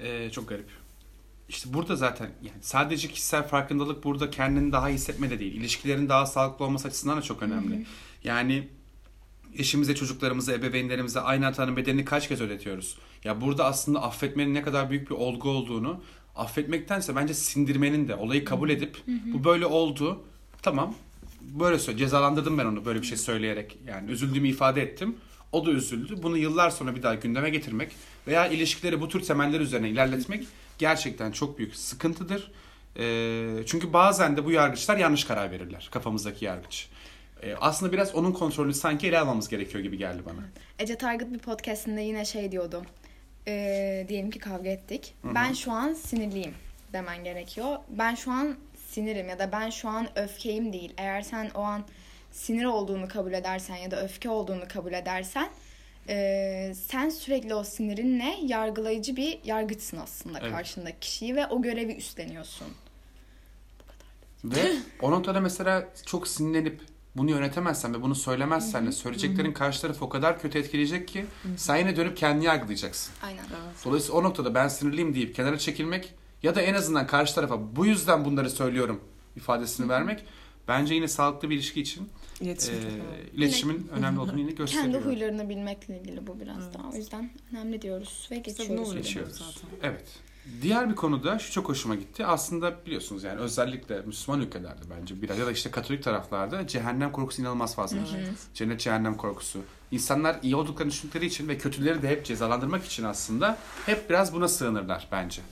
Ee, 0.00 0.30
çok 0.30 0.48
garip. 0.48 0.68
İşte 1.48 1.74
burada 1.74 1.96
zaten 1.96 2.30
yani 2.42 2.58
sadece 2.62 3.08
kişisel 3.08 3.42
farkındalık 3.48 4.04
burada 4.04 4.30
kendini 4.30 4.72
daha 4.72 4.88
hissetme 4.88 5.30
de 5.30 5.38
değil. 5.40 5.54
İlişkilerin 5.54 6.08
daha 6.08 6.26
sağlıklı 6.26 6.64
olması 6.64 6.88
açısından 6.88 7.18
da 7.18 7.22
çok 7.22 7.42
önemli. 7.42 7.86
Yani 8.24 8.68
eşimize, 9.58 9.94
çocuklarımıza, 9.94 10.52
ebeveynlerimize 10.52 11.20
aynı 11.20 11.44
hatanın 11.44 11.76
bedelini 11.76 12.04
kaç 12.04 12.28
kez 12.28 12.40
ödetiyoruz? 12.40 12.98
Ya 13.24 13.40
burada 13.40 13.64
aslında 13.64 14.02
affetmenin 14.02 14.54
ne 14.54 14.62
kadar 14.62 14.90
büyük 14.90 15.10
bir 15.10 15.14
olgu 15.14 15.50
olduğunu 15.50 16.00
affetmektense 16.36 17.16
bence 17.16 17.34
sindirmenin 17.34 18.08
de 18.08 18.14
olayı 18.14 18.44
kabul 18.44 18.70
edip 18.70 18.96
bu 19.06 19.44
böyle 19.44 19.66
oldu. 19.66 20.22
Tamam. 20.62 20.94
Böyle 21.40 21.78
söyle. 21.78 21.98
Cezalandırdım 21.98 22.58
ben 22.58 22.64
onu 22.64 22.84
böyle 22.84 23.02
bir 23.02 23.06
şey 23.06 23.18
söyleyerek. 23.18 23.78
Yani 23.86 24.10
üzüldüğümü 24.10 24.48
ifade 24.48 24.82
ettim. 24.82 25.16
O 25.52 25.66
da 25.66 25.70
üzüldü. 25.70 26.22
Bunu 26.22 26.36
yıllar 26.36 26.70
sonra 26.70 26.96
bir 26.96 27.02
daha 27.02 27.14
gündeme 27.14 27.50
getirmek 27.50 27.92
veya 28.26 28.46
ilişkileri 28.46 29.00
bu 29.00 29.08
tür 29.08 29.20
temeller 29.20 29.60
üzerine 29.60 29.88
ilerletmek 29.88 30.46
gerçekten 30.78 31.32
çok 31.32 31.58
büyük 31.58 31.76
sıkıntıdır. 31.76 32.50
Ee, 32.98 33.48
çünkü 33.66 33.92
bazen 33.92 34.36
de 34.36 34.44
bu 34.44 34.50
yargıçlar 34.50 34.96
yanlış 34.96 35.24
karar 35.24 35.50
verirler. 35.50 35.88
Kafamızdaki 35.92 36.44
yargıç. 36.44 36.88
Aslında 37.60 37.92
biraz 37.92 38.14
onun 38.14 38.32
kontrolünü 38.32 38.74
sanki 38.74 39.06
ele 39.06 39.18
almamız 39.18 39.48
gerekiyor 39.48 39.84
gibi 39.84 39.98
geldi 39.98 40.22
bana. 40.26 40.48
Ece 40.78 40.98
Target 40.98 41.32
bir 41.32 41.38
podcastinde 41.38 42.00
yine 42.00 42.24
şey 42.24 42.52
diyordu. 42.52 42.82
Ee, 43.50 44.06
diyelim 44.08 44.30
ki 44.30 44.38
kavga 44.38 44.68
ettik. 44.68 45.14
Ben 45.24 45.52
şu 45.52 45.72
an 45.72 45.94
sinirliyim 45.94 46.54
demen 46.92 47.24
gerekiyor. 47.24 47.76
Ben 47.88 48.14
şu 48.14 48.30
an 48.30 48.56
sinirim 48.88 49.28
ya 49.28 49.38
da 49.38 49.52
ben 49.52 49.70
şu 49.70 49.88
an 49.88 50.18
öfkeyim 50.18 50.72
değil. 50.72 50.92
Eğer 50.96 51.22
sen 51.22 51.50
o 51.54 51.60
an 51.60 51.84
sinir 52.32 52.64
olduğunu 52.64 53.08
kabul 53.08 53.32
edersen 53.32 53.76
ya 53.76 53.90
da 53.90 54.04
öfke 54.04 54.28
olduğunu 54.28 54.68
kabul 54.68 54.92
edersen 54.92 55.50
ee, 56.08 56.72
sen 56.88 57.08
sürekli 57.08 57.54
o 57.54 57.64
sinirinle 57.64 58.36
yargılayıcı 58.42 59.16
bir 59.16 59.38
yargıçsın 59.44 59.96
aslında 59.96 60.38
Evet. 60.42 60.52
karşındaki 60.52 61.00
kişiyi 61.00 61.36
ve 61.36 61.46
o 61.46 61.62
görevi 61.62 61.92
üstleniyorsun. 61.92 62.66
Ve 64.44 64.72
o 65.02 65.10
noktada 65.10 65.40
mesela 65.40 65.88
çok 66.06 66.28
sinirlenip 66.28 66.80
bunu 67.16 67.30
yönetemezsen 67.30 67.94
ve 67.94 68.02
bunu 68.02 68.14
söylemezsen 68.14 68.86
de 68.86 68.92
söyleyeceklerin 68.92 69.52
karşı 69.52 69.80
tarafı 69.82 70.04
o 70.04 70.08
kadar 70.08 70.40
kötü 70.40 70.58
etkileyecek 70.58 71.08
ki 71.08 71.24
sen 71.56 71.76
yine 71.76 71.96
dönüp 71.96 72.16
kendini 72.16 72.44
yargılayacaksın. 72.44 73.12
Aynen. 73.22 73.44
Dolayısıyla 73.84 74.18
o 74.18 74.22
noktada 74.22 74.54
ben 74.54 74.68
sinirliyim 74.68 75.14
deyip 75.14 75.34
kenara 75.34 75.58
çekilmek 75.58 76.14
ya 76.42 76.54
da 76.54 76.60
en 76.62 76.74
azından 76.74 77.06
karşı 77.06 77.34
tarafa 77.34 77.76
bu 77.76 77.86
yüzden 77.86 78.24
bunları 78.24 78.50
söylüyorum 78.50 79.00
ifadesini 79.36 79.88
vermek 79.88 80.24
bence 80.68 80.94
yine 80.94 81.08
sağlıklı 81.08 81.50
bir 81.50 81.54
ilişki 81.54 81.80
için 81.80 82.08
İletişim 82.40 82.74
e, 82.74 83.36
iletişimin 83.36 83.88
önemli 83.92 84.20
olduğunu 84.20 84.38
yine 84.40 84.50
gösteriyor. 84.52 84.92
Kendi 84.92 84.98
huylarını 85.06 85.48
bilmekle 85.48 86.00
ilgili 86.00 86.26
bu 86.26 86.40
biraz 86.40 86.64
Evet. 86.64 86.74
daha. 86.74 86.88
O 86.90 86.96
yüzden 86.96 87.30
önemli 87.52 87.82
diyoruz 87.82 88.28
ve 88.30 88.36
geçiyoruz. 88.38 88.94
Geçiyoruz. 88.94 89.32
zaten. 89.32 89.68
Evet. 89.82 90.04
Diğer 90.62 90.90
bir 90.90 90.94
konuda 90.94 91.38
şu 91.38 91.52
çok 91.52 91.68
hoşuma 91.68 91.94
gitti. 91.94 92.26
Aslında 92.26 92.86
biliyorsunuz 92.86 93.24
yani 93.24 93.40
özellikle 93.40 94.00
Müslüman 94.00 94.40
ülkelerde 94.40 94.82
bence 95.00 95.22
biraz 95.22 95.38
ya 95.38 95.46
da 95.46 95.52
işte 95.52 95.70
Katolik 95.70 96.02
taraflarda 96.02 96.66
cehennem 96.66 97.12
korkusu 97.12 97.42
inanılmaz 97.42 97.74
fazla. 97.74 97.98
Cennet 98.54 98.80
cehennem 98.80 99.16
korkusu. 99.16 99.58
İnsanlar 99.90 100.36
iyi 100.42 100.56
olduklarını 100.56 100.92
düşündükleri 100.92 101.26
için 101.26 101.48
ve 101.48 101.58
kötüleri 101.58 102.02
de 102.02 102.08
hep 102.08 102.24
cezalandırmak 102.24 102.84
için 102.84 103.04
aslında 103.04 103.58
hep 103.86 104.10
biraz 104.10 104.34
buna 104.34 104.48
sığınırlar 104.48 105.08
bence. 105.12 105.42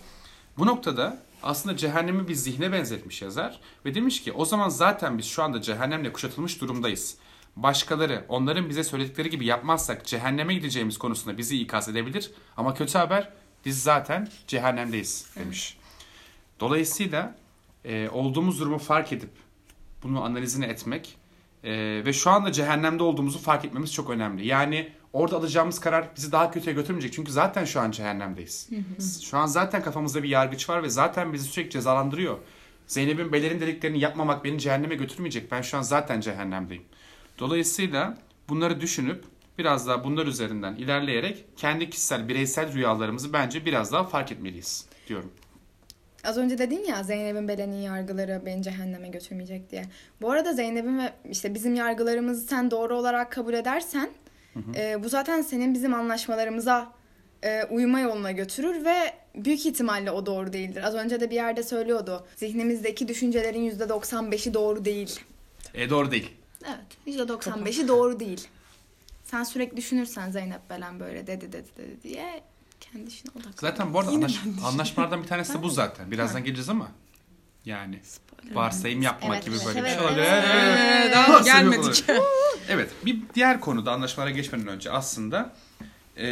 Bu 0.58 0.66
noktada 0.66 1.18
aslında 1.42 1.76
cehennemi 1.76 2.28
bir 2.28 2.34
zihne 2.34 2.72
benzetmiş 2.72 3.22
yazar 3.22 3.60
ve 3.84 3.94
demiş 3.94 4.22
ki 4.22 4.32
o 4.32 4.44
zaman 4.44 4.68
zaten 4.68 5.18
biz 5.18 5.26
şu 5.26 5.42
anda 5.42 5.62
cehennemle 5.62 6.12
kuşatılmış 6.12 6.60
durumdayız. 6.60 7.16
Başkaları 7.56 8.24
onların 8.28 8.68
bize 8.68 8.84
söyledikleri 8.84 9.30
gibi 9.30 9.46
yapmazsak 9.46 10.06
cehenneme 10.06 10.54
gideceğimiz 10.54 10.98
konusunda 10.98 11.38
bizi 11.38 11.60
ikaz 11.60 11.88
edebilir 11.88 12.30
ama 12.56 12.74
kötü 12.74 12.98
haber 12.98 13.32
biz 13.64 13.82
zaten 13.82 14.28
cehennemdeyiz 14.46 15.26
demiş. 15.36 15.78
Dolayısıyla 16.60 17.34
e, 17.84 18.08
olduğumuz 18.08 18.60
durumu 18.60 18.78
fark 18.78 19.12
edip 19.12 19.30
bunu 20.02 20.24
analizini 20.24 20.64
etmek 20.64 21.16
e, 21.64 22.02
ve 22.04 22.12
şu 22.12 22.30
anda 22.30 22.52
cehennemde 22.52 23.02
olduğumuzu 23.02 23.38
fark 23.38 23.64
etmemiz 23.64 23.94
çok 23.94 24.10
önemli. 24.10 24.46
Yani 24.46 24.92
orada 25.12 25.36
alacağımız 25.36 25.80
karar 25.80 26.08
bizi 26.16 26.32
daha 26.32 26.50
kötüye 26.50 26.74
götürmeyecek. 26.74 27.12
Çünkü 27.12 27.32
zaten 27.32 27.64
şu 27.64 27.80
an 27.80 27.90
cehennemdeyiz. 27.90 28.68
şu 29.22 29.38
an 29.38 29.46
zaten 29.46 29.82
kafamızda 29.82 30.22
bir 30.22 30.28
yargıç 30.28 30.68
var 30.68 30.82
ve 30.82 30.88
zaten 30.88 31.32
bizi 31.32 31.44
sürekli 31.44 31.70
cezalandırıyor. 31.70 32.38
Zeynep'in 32.86 33.32
Beler'in 33.32 33.60
dediklerini 33.60 34.00
yapmamak 34.00 34.44
beni 34.44 34.58
cehenneme 34.58 34.94
götürmeyecek. 34.94 35.50
Ben 35.50 35.62
şu 35.62 35.78
an 35.78 35.82
zaten 35.82 36.20
cehennemdeyim. 36.20 36.84
Dolayısıyla 37.38 38.18
bunları 38.48 38.80
düşünüp 38.80 39.24
biraz 39.58 39.86
daha 39.86 40.04
bunlar 40.04 40.26
üzerinden 40.26 40.74
ilerleyerek 40.74 41.44
kendi 41.56 41.90
kişisel 41.90 42.28
bireysel 42.28 42.72
rüyalarımızı 42.72 43.32
bence 43.32 43.64
biraz 43.64 43.92
daha 43.92 44.04
fark 44.04 44.32
etmeliyiz 44.32 44.86
diyorum. 45.08 45.30
Az 46.24 46.38
önce 46.38 46.58
dedin 46.58 46.84
ya 46.84 47.02
Zeynep'in 47.02 47.48
bedenin 47.48 47.82
yargıları 47.82 48.42
beni 48.46 48.62
cehenneme 48.62 49.08
götürmeyecek 49.08 49.70
diye. 49.70 49.84
Bu 50.20 50.30
arada 50.30 50.52
Zeynep'in 50.52 50.98
ve 50.98 51.12
işte 51.30 51.54
bizim 51.54 51.74
yargılarımızı 51.74 52.46
sen 52.46 52.70
doğru 52.70 52.96
olarak 52.96 53.32
kabul 53.32 53.54
edersen 53.54 54.10
e, 54.74 55.04
bu 55.04 55.08
zaten 55.08 55.42
senin 55.42 55.74
bizim 55.74 55.94
anlaşmalarımıza 55.94 56.92
e, 57.42 57.64
uyma 57.64 58.00
yoluna 58.00 58.30
götürür 58.30 58.84
ve 58.84 58.96
büyük 59.34 59.66
ihtimalle 59.66 60.10
o 60.10 60.26
doğru 60.26 60.52
değildir. 60.52 60.82
Az 60.82 60.94
önce 60.94 61.20
de 61.20 61.30
bir 61.30 61.34
yerde 61.34 61.62
söylüyordu. 61.62 62.26
Zihnimizdeki 62.36 63.08
düşüncelerin 63.08 63.70
%95'i 63.70 64.54
doğru 64.54 64.84
değil. 64.84 65.20
E 65.74 65.90
doğru 65.90 66.10
değil. 66.10 66.30
Evet. 66.66 67.18
%95'i 67.18 67.88
doğru 67.88 68.20
değil. 68.20 68.48
Sen 69.30 69.44
sürekli 69.44 69.76
düşünürsen 69.76 70.30
Zeynep 70.30 70.70
Belen 70.70 71.00
böyle 71.00 71.26
dedi 71.26 71.52
dedi 71.52 71.68
dedi 71.78 72.02
diye 72.02 72.42
kendi 72.80 73.08
işine 73.08 73.30
odaklan. 73.34 73.52
Zaten 73.56 73.94
bu 73.94 73.98
arada 73.98 74.10
anlaş- 74.10 74.40
anlaşmalardan 74.64 75.22
bir 75.22 75.28
tanesi 75.28 75.54
de 75.54 75.62
bu 75.62 75.70
zaten. 75.70 76.10
Birazdan 76.10 76.44
geleceğiz 76.44 76.68
ama 76.68 76.88
yani 77.64 78.00
varsayım 78.52 79.02
yapmak 79.02 79.32
Evet, 79.34 79.44
gibi 79.44 79.54
evet, 79.54 79.66
böyle 79.66 79.78
bir 79.78 79.84
evet, 79.84 79.98
şey. 79.98 80.08
evet. 80.08 81.06
Ee, 81.06 81.12
daha 81.12 81.32
Varsayım 81.32 81.70
gelmedik. 81.70 82.04
Evet 82.70 82.90
bir 83.04 83.18
diğer 83.34 83.60
konuda 83.60 83.92
anlaşmalara 83.92 84.30
geçmeden 84.30 84.66
önce 84.68 84.90
aslında 84.90 85.54
e, 86.16 86.26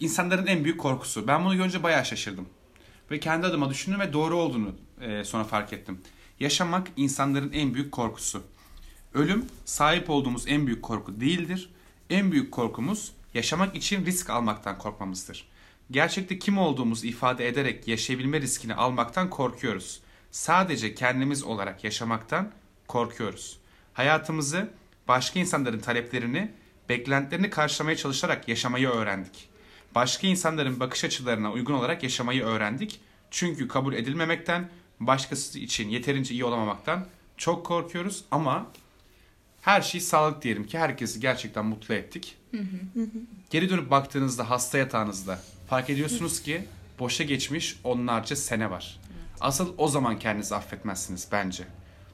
insanların 0.00 0.46
en 0.46 0.64
büyük 0.64 0.80
korkusu. 0.80 1.26
Ben 1.26 1.44
bunu 1.44 1.56
görünce 1.56 1.82
bayağı 1.82 2.04
şaşırdım. 2.04 2.48
Ve 3.10 3.20
kendi 3.20 3.46
adıma 3.46 3.70
düşündüm 3.70 4.00
ve 4.00 4.12
doğru 4.12 4.36
olduğunu 4.36 4.74
e, 5.00 5.24
sonra 5.24 5.44
fark 5.44 5.72
ettim. 5.72 6.00
Yaşamak 6.40 6.86
insanların 6.96 7.52
en 7.52 7.74
büyük 7.74 7.92
korkusu. 7.92 8.42
Ölüm 9.14 9.46
sahip 9.64 10.10
olduğumuz 10.10 10.48
en 10.48 10.66
büyük 10.66 10.82
korku 10.82 11.20
değildir. 11.20 11.70
En 12.12 12.32
büyük 12.32 12.52
korkumuz 12.52 13.12
yaşamak 13.34 13.76
için 13.76 14.06
risk 14.06 14.30
almaktan 14.30 14.78
korkmamızdır. 14.78 15.48
Gerçekte 15.90 16.38
kim 16.38 16.58
olduğumuzu 16.58 17.06
ifade 17.06 17.48
ederek 17.48 17.88
yaşayabilme 17.88 18.40
riskini 18.40 18.74
almaktan 18.74 19.30
korkuyoruz. 19.30 20.00
Sadece 20.30 20.94
kendimiz 20.94 21.44
olarak 21.44 21.84
yaşamaktan 21.84 22.52
korkuyoruz. 22.88 23.58
Hayatımızı 23.92 24.70
başka 25.08 25.40
insanların 25.40 25.78
taleplerini, 25.78 26.50
beklentilerini 26.88 27.50
karşılamaya 27.50 27.96
çalışarak 27.96 28.48
yaşamayı 28.48 28.88
öğrendik. 28.88 29.48
Başka 29.94 30.26
insanların 30.26 30.80
bakış 30.80 31.04
açılarına 31.04 31.52
uygun 31.52 31.74
olarak 31.74 32.02
yaşamayı 32.02 32.42
öğrendik. 32.42 33.00
Çünkü 33.30 33.68
kabul 33.68 33.94
edilmemekten, 33.94 34.70
başkası 35.00 35.58
için 35.58 35.88
yeterince 35.88 36.34
iyi 36.34 36.44
olamamaktan 36.44 37.06
çok 37.36 37.66
korkuyoruz 37.66 38.24
ama 38.30 38.66
Her 39.62 39.82
şey 39.82 40.00
sağlık 40.00 40.42
diyelim 40.42 40.66
ki 40.66 40.78
herkesi 40.78 41.20
gerçekten 41.20 41.66
mutlu 41.66 41.94
ettik. 41.94 42.36
Geri 43.50 43.70
dönüp 43.70 43.90
baktığınızda 43.90 44.50
hasta 44.50 44.78
yatağınızda 44.78 45.38
fark 45.68 45.90
ediyorsunuz 45.90 46.42
ki 46.42 46.64
boşa 46.98 47.24
geçmiş 47.24 47.80
onlarca 47.84 48.36
sene 48.36 48.70
var. 48.70 49.00
Asıl 49.40 49.74
o 49.78 49.88
zaman 49.88 50.18
kendinizi 50.18 50.54
affetmezsiniz 50.54 51.28
bence. 51.32 51.64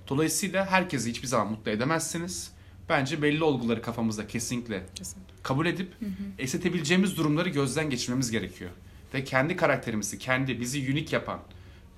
Dolayısıyla 0.08 0.66
herkesi 0.66 1.10
hiçbir 1.10 1.26
zaman 1.26 1.50
mutlu 1.50 1.70
edemezsiniz. 1.70 2.52
Bence 2.88 3.22
belli 3.22 3.44
olguları 3.44 3.82
kafamızda 3.82 4.26
kesinlikle 4.26 4.86
Kesinlikle. 4.94 5.34
kabul 5.42 5.66
edip 5.66 5.92
esetebileceğimiz 6.38 7.16
durumları 7.16 7.48
gözden 7.48 7.90
geçirmemiz 7.90 8.30
gerekiyor. 8.30 8.70
Ve 9.14 9.24
kendi 9.24 9.56
karakterimizi, 9.56 10.18
kendi 10.18 10.60
bizi 10.60 10.92
unik 10.92 11.12
yapan, 11.12 11.38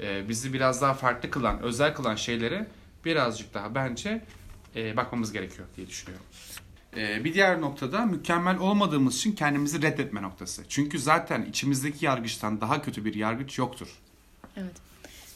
e, 0.01 0.29
bizi 0.29 0.53
biraz 0.53 0.83
daha 0.83 0.95
farklı 0.95 1.31
kılan, 1.31 1.63
özel 1.63 1.95
kılan 1.95 2.17
şeylere 2.17 2.67
birazcık 3.05 3.55
daha 3.55 3.75
bence 3.75 4.23
e, 4.77 4.97
bakmamız 4.97 5.33
gerekiyor 5.33 5.69
diye 5.77 5.87
düşünüyorum. 5.87 6.27
E, 6.97 7.25
bir 7.25 7.35
diğer 7.35 7.61
noktada 7.61 8.07
mükemmel 8.07 8.59
olmadığımız 8.59 9.17
için 9.17 9.33
kendimizi 9.33 9.83
reddetme 9.83 10.23
noktası. 10.23 10.63
Çünkü 10.69 10.99
zaten 10.99 11.45
içimizdeki 11.45 12.05
yargıçtan 12.05 12.61
daha 12.61 12.83
kötü 12.83 13.05
bir 13.05 13.15
yargıç 13.15 13.59
yoktur. 13.59 13.89
Evet. 14.57 14.75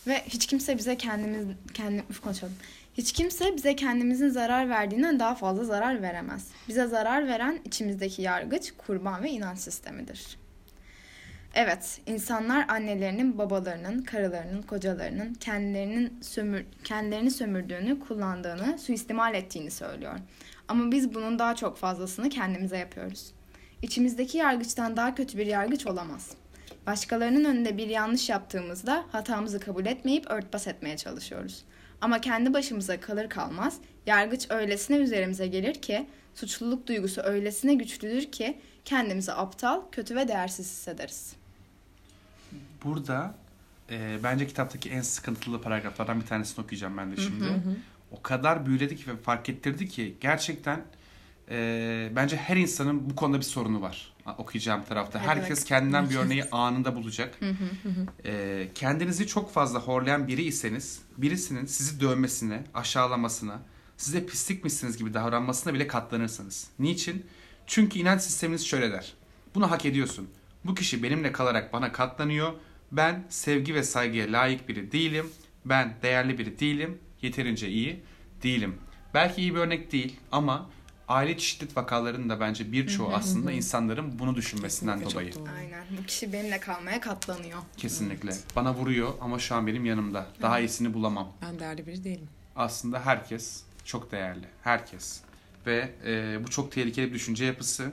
Ve 0.07 0.25
hiç 0.27 0.47
kimse 0.47 0.79
bize 0.79 0.97
kendimiz 0.97 1.47
kendi 1.75 2.05
üf, 2.11 2.21
konuşalım. 2.21 2.55
Hiç 2.95 3.13
kimse 3.13 3.57
bize 3.57 3.77
kendimizin 3.77 4.29
zarar 4.29 4.69
verdiğinden 4.69 5.21
daha 5.21 5.35
fazla 5.35 5.65
zarar 5.65 6.03
veremez. 6.03 6.49
Bize 6.69 6.87
zarar 6.87 7.29
veren 7.29 7.61
içimizdeki 7.65 8.23
yargıç, 8.23 8.73
kurban 8.87 9.23
ve 9.23 9.31
inanç 9.31 9.59
sistemidir. 9.59 10.39
Evet, 11.57 12.01
insanlar 12.07 12.69
annelerinin, 12.69 13.39
babalarının, 13.39 14.03
karılarının, 14.03 14.63
kocalarının 14.63 15.35
kendilerinin 15.35 16.19
sömür, 16.23 16.65
kendilerini 16.85 17.31
sömürdüğünü, 17.31 18.01
kullandığını, 18.01 18.79
suistimal 18.79 19.35
ettiğini 19.35 19.71
söylüyor. 19.71 20.19
Ama 20.69 20.93
biz 20.93 21.15
bunun 21.15 21.39
daha 21.39 21.57
çok 21.57 21.77
fazlasını 21.77 22.29
kendimize 22.29 22.79
yapıyoruz. 22.79 23.33
İçimizdeki 23.83 24.39
yargıçtan 24.39 24.97
daha 24.97 25.15
kötü 25.15 25.39
bir 25.39 25.47
yargıç 25.47 25.87
olamaz. 25.87 26.31
Başkalarının 26.87 27.45
önünde 27.45 27.77
bir 27.77 27.89
yanlış 27.89 28.29
yaptığımızda 28.29 29.05
hatamızı 29.13 29.61
kabul 29.61 29.87
etmeyip 29.87 30.31
örtbas 30.31 30.67
etmeye 30.67 30.97
çalışıyoruz. 30.97 31.65
Ama 32.01 32.21
kendi 32.21 32.55
başımıza 32.55 33.01
kalır 33.01 33.29
kalmaz 33.29 33.79
yargıç 34.07 34.51
öylesine 34.51 34.97
üzerimize 34.97 35.47
gelir 35.47 35.75
ki 35.75 36.07
suçluluk 36.35 36.87
duygusu 36.87 37.21
öylesine 37.21 37.75
güçlüdür 37.75 38.33
ki 38.33 38.59
kendimizi 38.85 39.33
aptal, 39.33 39.81
kötü 39.93 40.17
ve 40.17 40.29
değersiz 40.29 40.67
hissederiz. 40.67 41.44
Burada 42.85 43.35
e, 43.91 44.19
bence 44.25 44.47
kitaptaki 44.47 44.91
en 44.91 45.01
sıkıntılı 45.01 45.63
paragraflardan 45.63 46.21
bir 46.21 46.27
tanesini 46.27 46.65
okuyacağım 46.65 46.97
ben 46.97 47.13
de 47.13 47.17
şimdi. 47.17 47.45
O 48.11 48.23
kadar 48.23 48.67
büyüledi 48.67 48.97
ki 48.97 49.11
ve 49.11 49.17
fark 49.17 49.49
ettirdi 49.49 49.89
ki 49.89 50.17
gerçekten 50.21 50.83
e, 51.51 52.11
bence 52.17 52.37
her 52.37 52.57
insanın 52.57 53.11
bu 53.11 53.17
konuda 53.17 53.39
bir 53.39 53.45
sorunu 53.45 53.83
var 53.83 54.15
okuyacağım 54.39 54.85
tarafta. 54.85 55.19
Evet. 55.19 55.29
Herkes 55.29 55.65
kendinden 55.65 56.11
bir 56.11 56.17
örneği 56.17 56.45
anında 56.53 56.97
bulacak. 56.97 57.39
E, 58.25 58.69
kendinizi 58.75 59.27
çok 59.27 59.53
fazla 59.53 59.79
horlayan 59.81 60.29
biri 60.29 60.43
iseniz 60.43 61.03
birisinin 61.17 61.67
sizi 61.67 62.01
dövmesine, 62.01 62.65
aşağılamasına, 62.75 63.61
size 63.97 64.27
pislikmişsiniz 64.27 64.97
gibi 64.97 65.15
davranmasına 65.15 65.75
bile 65.75 65.87
katlanırsınız. 65.87 66.69
Niçin? 66.79 67.27
Çünkü 67.67 67.99
inanç 67.99 68.23
sisteminiz 68.23 68.67
şöyle 68.67 68.93
der. 68.93 69.15
Bunu 69.55 69.71
hak 69.71 69.87
ediyorsun. 69.87 70.29
Bu 70.65 70.75
kişi 70.75 71.03
benimle 71.03 71.33
kalarak 71.33 71.73
bana 71.73 71.93
katlanıyor. 71.93 72.53
Ben 72.97 73.25
sevgi 73.29 73.75
ve 73.75 73.83
saygıya 73.83 74.33
layık 74.33 74.69
biri 74.69 74.93
değilim. 74.93 75.31
Ben 75.65 75.95
değerli 76.03 76.39
biri 76.39 76.61
değilim. 76.61 76.99
Yeterince 77.23 77.69
iyi 77.69 78.03
değilim. 78.43 78.79
Belki 79.15 79.41
iyi 79.41 79.55
bir 79.55 79.61
örnek 79.61 79.93
değil 79.93 80.21
ama 80.33 80.71
aile 81.09 81.39
şiddet 81.39 81.77
vakalarının 81.77 82.29
da 82.29 82.41
bence 82.41 82.73
birçoğu 82.73 83.15
aslında 83.15 83.53
insanların 83.53 84.19
bunu 84.19 84.37
düşünmesinden 84.37 85.01
Kesinlikle 85.01 85.35
dolayı. 85.41 85.57
Aynen. 85.59 85.85
Bu 85.99 86.07
kişi 86.07 86.33
benimle 86.33 86.61
kalmaya 86.61 87.01
katlanıyor. 87.01 87.59
Kesinlikle. 87.77 88.33
Bana 88.57 88.75
vuruyor 88.75 89.13
ama 89.21 89.39
şu 89.39 89.55
an 89.55 89.67
benim 89.67 89.85
yanımda. 89.85 90.27
Daha 90.43 90.61
iyisini 90.61 90.95
bulamam. 90.95 91.33
Ben 91.43 91.59
değerli 91.59 91.87
biri 91.87 92.05
değilim. 92.05 92.29
Aslında 92.57 93.07
herkes 93.07 93.63
çok 93.85 94.13
değerli. 94.13 94.47
Herkes. 94.63 95.21
Ve 95.67 95.93
e, 96.07 96.45
bu 96.45 96.51
çok 96.51 96.73
tehlikeli 96.73 97.09
bir 97.09 97.15
düşünce 97.15 97.45
yapısı. 97.45 97.93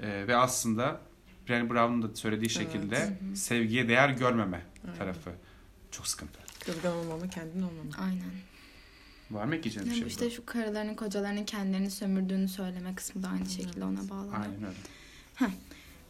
E, 0.00 0.28
ve 0.28 0.36
aslında 0.36 1.00
Brené 1.48 1.70
Brown'un 1.70 2.02
da 2.02 2.16
söylediği 2.16 2.50
şekilde 2.50 3.18
sevgiye 3.34 3.88
değer 3.88 4.08
görmeme 4.08 4.62
tarafı. 4.98 5.30
Çok 5.90 6.06
sıkıntı. 6.08 6.38
Kırılgan 6.64 6.96
olmama, 6.96 7.28
kendin 7.30 7.62
olmama. 7.62 7.90
Aynen. 7.98 8.30
Var 9.30 9.44
mı 9.44 9.56
ekleyeceğin 9.56 9.90
bir 9.90 9.94
şey? 9.94 10.06
işte 10.06 10.30
şu 10.30 10.46
karılarının 10.46 10.94
kocalarının 10.94 11.44
kendilerini 11.44 11.90
sömürdüğünü 11.90 12.48
söyleme 12.48 12.94
kısmı 12.94 13.22
da 13.22 13.28
aynı 13.28 13.46
şekilde 13.46 13.84
ona 13.84 14.08
bağlanıyor. 14.08 14.40
Aynen 14.40 14.64
öyle. 14.64 15.54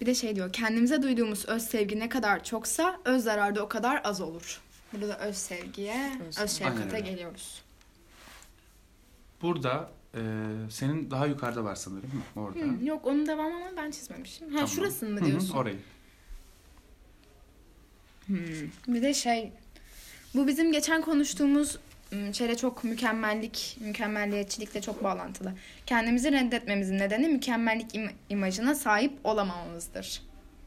Bir 0.01 0.07
de 0.07 0.14
şey 0.14 0.37
diyor, 0.37 0.53
kendimize 0.53 1.03
duyduğumuz 1.03 1.49
öz 1.49 1.62
sevgi 1.62 2.01
ne 2.01 2.09
kadar 2.09 2.44
çoksa 2.44 3.01
öz 3.05 3.25
zararda 3.25 3.62
o 3.62 3.68
kadar 3.68 4.01
az 4.05 4.20
olur. 4.20 4.61
Burada 4.92 5.09
da 5.09 5.18
öz 5.18 5.37
sevgiye, 5.37 6.12
Öz 6.29 6.38
öz. 6.38 6.38
Aynen 6.38 6.47
şefkate 6.47 7.01
geliyoruz. 7.01 7.62
Burada 9.42 9.90
e, 10.14 10.20
senin 10.70 11.11
daha 11.11 11.27
yukarıda 11.27 11.64
var 11.64 11.74
sanırım? 11.74 12.11
Orada. 12.37 12.59
Hı, 12.59 12.85
yok 12.85 13.07
onun 13.07 13.27
devamı 13.27 13.57
ama 13.57 13.77
ben 13.77 13.90
çizmemişim. 13.90 14.46
Ha 14.48 14.55
Tamam. 14.55 14.68
şurasını 14.68 15.11
mı 15.11 15.20
Hı 15.20 15.24
hı, 15.24 15.27
diyorsun? 15.29 15.55
orayı. 15.57 15.79
Bir 18.88 19.03
de 19.03 19.14
şey, 19.14 19.53
bu 20.35 20.46
bizim 20.46 20.72
geçen 20.72 21.03
konuştuğumuz 21.03 21.79
ım, 22.12 22.35
şeyle 22.35 22.57
çok 22.57 22.85
mükemmellik, 22.85 23.77
mükemmelliyetçilikle 23.81 24.81
çok 24.81 25.05
bağlantılı. 25.05 25.55
Kendimizi 25.87 26.33
reddetmemizin 26.33 26.98
nedeni 26.98 27.29
mükemmellik 27.29 27.94
im- 27.94 28.12
imajına 28.29 28.74
sahip 28.74 29.12
olamamamızdır. 29.24 30.22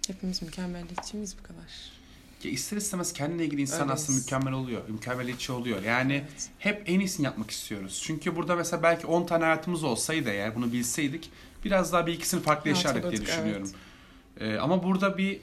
Hepimiz 0.07 0.41
mükemmelliyetçiyiz 0.41 1.35
bu 1.39 1.43
kadar. 1.43 1.96
Ya 2.43 2.51
ister 2.51 2.77
istemez 2.77 3.13
kendine 3.13 3.45
ilgili 3.45 3.61
insan 3.61 3.81
Öyleyiz. 3.81 4.01
aslında 4.01 4.19
mükemmel 4.19 4.53
oluyor. 4.53 4.81
Mükemmeliyetçi 4.89 5.51
oluyor. 5.51 5.83
Yani 5.83 6.13
Evet. 6.13 6.49
hep 6.59 6.83
en 6.85 6.99
iyisini 6.99 7.25
yapmak 7.25 7.51
istiyoruz. 7.51 8.01
Çünkü 8.05 8.35
burada 8.35 8.55
mesela 8.55 8.83
belki 8.83 9.07
10 9.07 9.25
tane 9.25 9.43
hayatımız 9.43 9.83
olsaydı 9.83 10.29
eğer 10.29 10.55
bunu 10.55 10.71
bilseydik 10.73 11.29
biraz 11.65 11.93
daha 11.93 12.07
bir 12.07 12.13
ikisini 12.13 12.41
farklı 12.41 12.69
yaşardık 12.69 13.11
diye 13.11 13.21
düşünüyorum. 13.21 13.71
Ee, 14.39 14.55
ama 14.57 14.83
burada 14.83 15.17
bir 15.17 15.39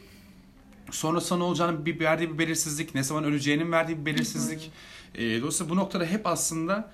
sonrasında 0.91 1.39
ne 1.39 1.45
olacağını 1.45 1.87
bir 1.87 2.01
verdiği 2.01 2.33
bir 2.33 2.39
belirsizlik, 2.39 2.95
ne 2.95 3.03
zaman 3.03 3.25
öleceğinin 3.25 3.73
verdiği 3.73 3.99
bir 3.99 4.07
belirsizlik. 4.07 4.71
Ee, 5.15 5.39
dolayısıyla 5.41 5.71
bu 5.71 5.77
noktada 5.77 6.05
hep 6.05 6.27
aslında 6.27 6.93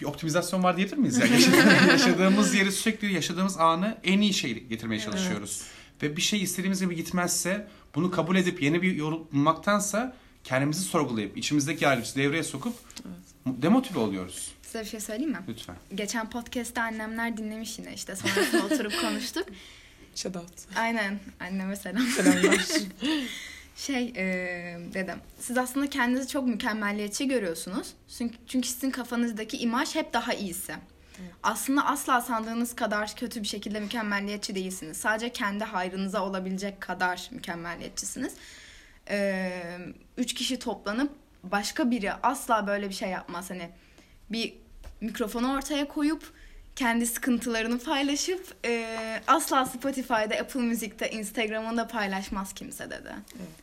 bir 0.00 0.04
optimizasyon 0.04 0.62
var 0.62 0.76
diyebilir 0.76 0.96
miyiz? 0.96 1.18
Yani 1.18 1.32
yaşadığımız, 1.88 2.54
yeri 2.54 2.72
sürekli 2.72 3.12
yaşadığımız 3.12 3.58
anı 3.58 3.98
en 4.04 4.20
iyi 4.20 4.34
şey 4.34 4.64
getirmeye 4.64 5.00
çalışıyoruz. 5.00 5.62
Ve 6.02 6.16
bir 6.16 6.22
şey 6.22 6.42
istediğimiz 6.42 6.80
gibi 6.80 6.96
gitmezse 6.96 7.66
bunu 7.94 8.10
kabul 8.10 8.36
edip 8.36 8.62
yeni 8.62 8.82
bir 8.82 8.94
yol 8.94 9.26
bulmaktansa 9.32 10.16
kendimizi 10.44 10.80
sorgulayıp 10.80 11.36
içimizdeki 11.36 11.84
yargıcı 11.84 12.14
devreye 12.14 12.42
sokup 12.44 12.74
demotive 13.46 13.98
oluyoruz. 13.98 14.52
Size 14.62 14.80
bir 14.80 14.88
şey 14.88 15.00
söyleyeyim 15.00 15.30
mi? 15.30 15.38
Lütfen. 15.48 15.76
Geçen 15.94 16.30
podcast'te 16.30 16.80
annemler 16.80 17.36
dinlemiş 17.36 17.78
yine 17.78 17.94
işte 17.94 18.16
sonrasında 18.16 18.64
oturup 18.64 19.00
konuştuk. 19.00 19.46
Shout 20.14 20.36
out. 20.36 20.76
Aynen 20.76 21.20
anneme 21.40 21.76
selam. 21.76 22.02
Selamlar. 22.02 22.66
Şey 23.76 24.12
e, 24.16 24.24
dedim. 24.94 25.18
Siz 25.40 25.58
aslında 25.58 25.90
kendinizi 25.90 26.28
çok 26.28 26.46
mükemmelliyetçi 26.46 27.28
görüyorsunuz. 27.28 27.88
Çünkü, 28.18 28.36
çünkü 28.46 28.68
sizin 28.68 28.90
kafanızdaki 28.90 29.56
imaj 29.58 29.94
hep 29.94 30.12
daha 30.12 30.34
iyisi. 30.34 30.74
Aslında 31.42 31.86
asla 31.86 32.20
sandığınız 32.20 32.76
kadar 32.76 33.14
kötü 33.14 33.42
bir 33.42 33.48
şekilde 33.48 33.80
mükemmelliyetçi 33.80 34.54
değilsiniz. 34.54 34.96
Sadece 34.96 35.32
kendi 35.32 35.64
hayrınıza 35.64 36.24
olabilecek 36.24 36.80
kadar 36.80 37.28
mükemmelliyetçisiniz. 37.30 38.32
E, 39.10 39.52
üç 40.16 40.34
kişi 40.34 40.58
toplanıp 40.58 41.12
başka 41.42 41.90
biri 41.90 42.12
asla 42.12 42.66
böyle 42.66 42.88
bir 42.88 42.94
şey 42.94 43.08
yapmaz. 43.08 43.50
Hani 43.50 43.70
bir 44.30 44.54
mikrofonu 45.00 45.52
ortaya 45.52 45.88
koyup 45.88 46.32
kendi 46.76 47.06
sıkıntılarını 47.06 47.78
paylaşıp 47.78 48.54
e, 48.64 48.86
asla 49.26 49.66
Spotify'da, 49.66 50.34
Apple 50.40 50.60
Music'te, 50.60 51.10
Instagram'ında 51.10 51.88
paylaşmaz 51.88 52.52
kimse 52.52 52.90
dedi. 52.90 53.14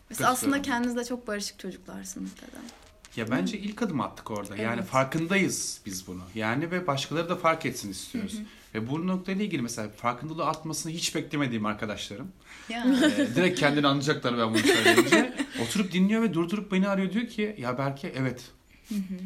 Biz 0.10 0.22
aslında 0.22 0.34
Katılıyorum. 0.34 0.64
kendinizde 0.64 1.04
çok 1.06 1.28
barışık 1.28 1.60
çocuklarsınız 1.60 2.32
dedi. 2.38 2.85
Ya 3.18 3.32
bence 3.32 3.58
ilk 3.58 3.82
adım 3.82 4.02
attık 4.02 4.32
orada. 4.32 4.56
Yani 4.56 4.80
Evet. 4.80 4.90
farkındayız 4.90 5.82
biz 5.86 6.08
bunu. 6.08 6.22
Yani 6.36 6.72
ve 6.72 6.88
başkaları 6.88 7.30
da 7.30 7.36
fark 7.36 7.66
etsin 7.66 7.92
istiyoruz. 7.92 8.40
Ve 8.76 8.90
bu 8.90 9.08
noktayla 9.08 9.46
ilgili 9.46 9.62
mesela 9.62 9.90
farkındalığı 9.90 10.46
atmasını 10.46 10.92
hiç 10.92 11.16
beklemediğim 11.16 11.66
arkadaşlarım. 11.66 12.32
Ya. 12.70 12.86
Ee, 13.18 13.36
direkt 13.36 13.60
kendini 13.60 13.88
anlayacaklar 13.88 14.38
ben 14.38 14.50
bunu 14.50 14.58
söyleyince. 14.58 15.34
Oturup 15.64 15.92
dinliyor 15.92 16.22
ve 16.22 16.34
durdurup 16.34 16.72
beni 16.72 16.88
arıyor 16.88 17.14
diyor 17.14 17.28
ki 17.28 17.56
ya 17.58 17.78
Berke 17.78 18.14
evet. 18.18 18.42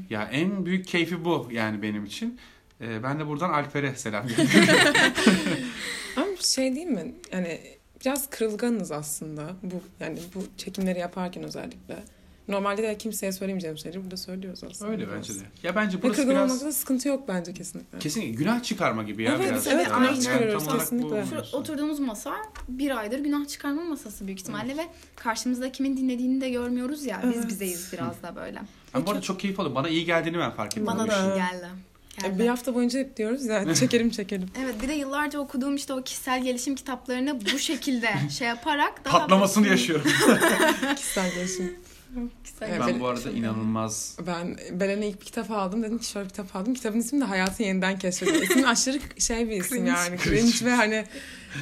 ya 0.09 0.23
en 0.23 0.65
büyük 0.65 0.87
keyfi 0.87 1.25
bu 1.25 1.49
yani 1.51 1.81
benim 1.81 2.05
için. 2.05 2.39
Ee, 2.81 3.03
ben 3.03 3.19
de 3.19 3.27
buradan 3.27 3.49
Alper'e 3.49 3.95
selam 3.95 4.27
gönderiyorum. 4.37 4.93
Ama 6.17 6.27
şey 6.39 6.75
değil 6.75 6.87
mi? 6.87 7.15
Yani 7.31 7.61
biraz 8.05 8.29
kırılganız 8.29 8.91
aslında. 8.91 9.55
Bu 9.63 9.81
yani 9.99 10.19
bu 10.35 10.43
çekimleri 10.57 10.99
yaparken 10.99 11.43
özellikle. 11.43 12.03
Normalde 12.49 12.83
de 12.83 12.97
kimseye 12.97 13.31
söylemeyeceğim 13.31 13.77
şeyleri 13.77 14.03
burada 14.03 14.17
söylüyoruz 14.17 14.63
aslında. 14.63 14.91
Öyle 14.91 15.07
bence 15.15 15.33
de. 15.35 15.39
Ya 15.63 15.75
bence 15.75 15.97
Ve 15.97 16.01
burası 16.03 16.15
kırgın 16.15 16.35
biraz 16.35 16.51
olmakta 16.51 16.71
sıkıntı 16.71 17.07
yok 17.07 17.27
bence 17.27 17.53
kesinlikle. 17.53 17.99
kesin 17.99 18.21
günah 18.35 18.63
çıkarma 18.63 19.03
gibi 19.03 19.23
ya 19.23 19.35
Evet, 19.35 19.49
biraz. 19.51 19.67
evet, 19.67 19.85
günah 19.87 20.05
Yani 20.05 20.21
çıkarıyoruz, 20.21 20.63
olarak 20.67 20.79
kesinlikle. 20.79 21.25
Şu 21.51 21.57
oturduğumuz 21.57 21.99
masa 21.99 22.33
bir 22.67 22.97
aydır 22.97 23.19
günah 23.19 23.47
çıkarma 23.47 23.83
masası 23.83 24.27
büyük 24.27 24.39
ihtimalle 24.39 24.77
ve 24.77 24.87
karşımızda 25.15 25.71
kimin 25.71 25.97
dinlediğini 25.97 26.41
de 26.41 26.49
görmüyoruz 26.49 27.05
ya. 27.05 27.21
Biz 27.29 27.37
Evet. 27.37 27.47
bizeyiz 27.47 27.89
biraz 27.93 28.23
da 28.23 28.35
böyle. 28.35 28.61
Ben 28.95 29.05
bu 29.05 29.09
arada 29.11 29.21
çok 29.21 29.39
keyif 29.39 29.59
aldım. 29.59 29.75
Bana 29.75 29.89
iyi 29.89 30.05
geldiğini 30.05 30.37
ben 30.39 30.51
fark 30.51 30.71
ettim. 30.73 30.85
Bana 30.87 31.07
da 31.07 31.19
iyi 31.25 31.35
geldi. 31.35 31.67
E, 32.23 32.27
geldi. 32.27 32.39
Bir 32.39 32.47
hafta 32.47 32.75
boyunca 32.75 32.99
hep 32.99 33.17
diyoruz 33.17 33.45
ya 33.45 33.73
çekelim 33.75 34.09
çekelim. 34.09 34.49
Evet 34.63 34.75
bir 34.83 34.87
de 34.87 34.93
yıllarca 34.93 35.39
okuduğum 35.39 35.75
işte 35.75 35.93
o 35.93 36.03
kişisel 36.03 36.43
gelişim 36.43 36.75
kitaplarını 36.75 37.41
bu 37.53 37.59
şekilde 37.59 38.09
şey 38.37 38.47
yaparak 38.47 39.05
daha 39.05 39.19
Patlamasını 39.19 39.67
yaşıyorum. 39.75 40.11
Kişisel 40.95 41.33
gelişim. 41.35 41.75
Evet. 42.61 42.81
ben 42.87 42.99
bu 42.99 43.07
arada 43.07 43.31
inanılmaz 43.31 44.17
Ben 44.27 44.57
Belen'e 44.71 45.07
ilk 45.07 45.19
bir 45.19 45.25
kitap 45.25 45.51
aldım. 45.51 45.83
Dedim 45.83 45.97
ki 45.97 46.05
şöyle 46.05 46.25
bir 46.25 46.29
kitap 46.29 46.55
aldım. 46.55 46.73
Kitabın 46.73 46.99
ismi 46.99 47.21
de 47.21 47.25
Hayatı 47.25 47.63
Yeniden 47.63 47.99
Keşfediyor. 47.99 48.41
İsmi 48.41 48.67
aşırı 48.67 48.99
şey 49.19 49.49
bir 49.49 49.61
isim 49.61 49.85
yani. 49.85 50.17
Cringe 50.17 50.65
ve 50.65 50.71
hani 50.75 51.05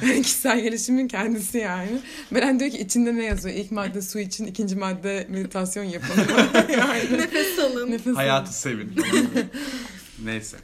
kişisel 0.00 0.60
gelişimin 0.60 1.08
kendisi 1.08 1.58
yani. 1.58 2.00
Belen 2.32 2.60
diyor 2.60 2.70
ki 2.70 2.78
içinde 2.78 3.16
ne 3.16 3.24
yazıyor? 3.24 3.56
İlk 3.56 3.70
madde 3.70 4.02
su 4.02 4.18
için, 4.18 4.46
ikinci 4.46 4.76
madde 4.76 5.26
meditasyon 5.30 5.84
yapın. 5.84 6.22
yani. 6.54 7.18
Nefes 7.18 7.58
alın. 7.58 7.90
Nefes 7.90 8.16
hayatı 8.16 8.52
sevin. 8.54 8.94
Neyse. 10.24 10.56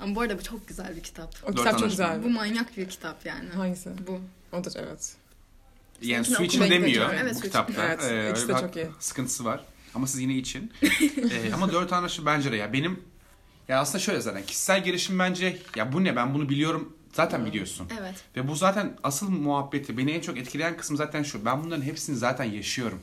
Ama 0.00 0.14
bu 0.14 0.20
arada 0.20 0.38
bu 0.38 0.42
çok 0.42 0.68
güzel 0.68 0.96
bir 0.96 1.02
kitap. 1.02 1.34
O 1.44 1.46
Dört 1.48 1.56
kitap 1.56 1.78
çok 1.78 1.90
güzel. 1.90 2.24
Bu 2.24 2.30
manyak 2.30 2.76
bir 2.76 2.88
kitap 2.88 3.26
yani. 3.26 3.48
Hangisi? 3.48 3.90
Bu. 4.06 4.20
Odur 4.56 4.72
evet. 4.76 5.14
Yani 6.02 6.24
su 6.24 6.42
için 6.42 6.60
demiyor. 6.70 7.14
Evet, 7.14 7.34
bu 7.36 7.40
kitapta. 7.40 7.84
Evet, 7.86 8.02
Ee, 8.10 8.30
ikisi 8.30 8.48
de 8.48 8.52
çok 8.52 8.76
iyi. 8.76 8.86
sıkıntısı 9.00 9.44
var. 9.44 9.64
Ama 9.94 10.06
siz 10.06 10.20
yine 10.20 10.34
için. 10.36 10.72
Ee, 10.82 11.52
ama 11.54 11.72
dört 11.72 11.92
anlaşı 11.92 12.26
bence 12.26 12.52
de 12.52 12.56
ya 12.56 12.72
benim 12.72 13.00
ya 13.68 13.80
aslında 13.80 13.98
şöyle 13.98 14.20
zaten 14.20 14.42
kişisel 14.42 14.84
gelişim 14.84 15.18
bence 15.18 15.58
ya 15.76 15.92
bu 15.92 16.04
ne 16.04 16.16
ben 16.16 16.34
bunu 16.34 16.48
biliyorum 16.48 16.96
zaten 17.12 17.46
biliyorsun. 17.46 17.86
Evet. 18.00 18.14
Ve 18.36 18.48
bu 18.48 18.54
zaten 18.54 18.96
asıl 19.02 19.28
muhabbeti 19.30 19.98
beni 19.98 20.10
en 20.10 20.20
çok 20.20 20.38
etkileyen 20.38 20.76
kısım 20.76 20.96
zaten 20.96 21.22
şu. 21.22 21.44
Ben 21.44 21.64
bunların 21.64 21.82
hepsini 21.82 22.16
zaten 22.16 22.44
yaşıyorum. 22.44 23.00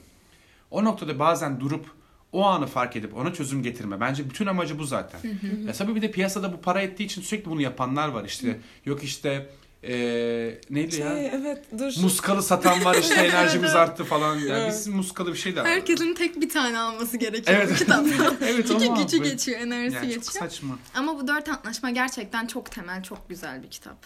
O 0.71 0.83
noktada 0.83 1.19
bazen 1.19 1.59
durup 1.59 1.85
o 2.31 2.45
anı 2.45 2.67
fark 2.67 2.95
edip 2.95 3.17
ona 3.17 3.33
çözüm 3.33 3.63
getirme. 3.63 3.99
Bence 3.99 4.29
bütün 4.29 4.45
amacı 4.45 4.79
bu 4.79 4.83
zaten. 4.85 5.19
ya 5.67 5.73
tabii 5.73 5.95
bir 5.95 6.01
de 6.01 6.11
piyasada 6.11 6.53
bu 6.53 6.61
para 6.61 6.81
ettiği 6.81 7.03
için 7.03 7.21
sürekli 7.21 7.49
bunu 7.49 7.61
yapanlar 7.61 8.07
var 8.07 8.25
işte. 8.25 8.59
Yok 8.85 9.03
işte 9.03 9.49
eee 9.83 10.61
neydi 10.69 10.91
Şey, 10.95 11.05
ya? 11.05 11.17
evet 11.17 11.65
dur. 11.79 11.93
Muskalı 12.01 12.43
satan 12.43 12.85
var 12.85 12.95
işte 12.95 13.13
enerjimiz 13.15 13.75
arttı 13.75 14.03
falan. 14.03 14.35
Yani 14.35 14.49
Evet. 14.49 14.69
biz 14.71 14.87
muskalı 14.87 15.33
bir 15.33 15.37
şey 15.37 15.55
de 15.55 15.63
Herkesin 15.63 16.13
tek 16.13 16.41
bir 16.41 16.49
tane 16.49 16.79
alması 16.79 17.17
gerekiyor 17.17 17.59
Evet. 17.61 17.85
bu. 17.89 17.93
Evet 18.45 18.67
Çünkü 18.67 18.85
ama 18.87 19.01
gücü 19.01 19.19
bu- 19.19 19.23
geçiyor, 19.23 19.59
enerjisi 19.59 19.95
Yani 19.95 20.13
çok 20.13 20.23
geçiyor. 20.23 20.45
saçma. 20.45 20.79
Ama 20.95 21.19
bu 21.19 21.27
dört 21.27 21.49
antlaşma 21.49 21.89
gerçekten 21.89 22.47
çok 22.47 22.71
temel, 22.71 23.03
çok 23.03 23.29
güzel 23.29 23.63
bir 23.63 23.69
kitap. 23.69 23.97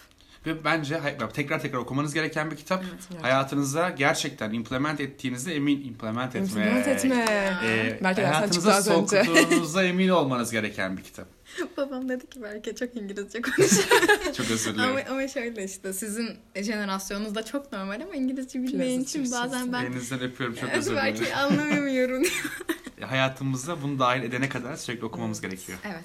Ve 0.46 0.64
bence 0.64 1.00
tekrar 1.34 1.60
tekrar 1.60 1.78
okumanız 1.78 2.14
gereken 2.14 2.50
bir 2.50 2.56
kitap. 2.56 2.84
Evet. 3.12 3.22
Hayatınızda 3.22 3.90
gerçekten 3.90 4.52
implement 4.52 5.00
ettiğinizde 5.00 5.54
emin 5.56 5.84
implement 5.84 6.36
etme. 6.36 6.46
İmplement 6.48 6.88
etme. 6.88 7.24
Ee, 7.64 7.98
Belki 8.04 8.22
hayatınıza 8.24 8.82
soktuğunuzda 8.82 9.84
emin 9.84 10.08
olmanız 10.08 10.52
gereken 10.52 10.96
bir 10.96 11.02
kitap. 11.02 11.26
Babam 11.76 12.08
dedi 12.08 12.30
ki 12.30 12.42
belki 12.42 12.76
çok 12.76 12.96
İngilizce 12.96 13.42
konuşuyor. 13.42 13.88
Çok 14.36 14.50
özür 14.50 14.74
dilerim. 14.74 14.90
ama, 14.90 15.00
ama 15.10 15.28
şöyle 15.28 15.64
işte 15.64 15.92
sizin 15.92 16.30
jenerasyonunuz 16.56 17.34
da 17.34 17.44
çok 17.44 17.72
normal 17.72 18.00
ama 18.00 18.14
İngilizce 18.14 18.62
bilmeyen 18.62 19.00
için 19.00 19.32
bazen 19.32 19.72
ben 19.72 19.84
Elinizden 19.84 20.20
öpüyorum 20.20 20.56
çok 20.56 20.64
Evet, 20.68 20.78
özür 20.78 20.90
dilerim. 20.90 21.14
belki 21.20 21.34
anlamıyorum. 21.34 22.22
Hayatımızda 23.00 23.82
bunu 23.82 23.98
dahil 23.98 24.22
edene 24.22 24.48
kadar 24.48 24.76
sürekli 24.76 25.04
okumamız 25.04 25.40
gerekiyor. 25.40 25.78
evet. 25.84 26.04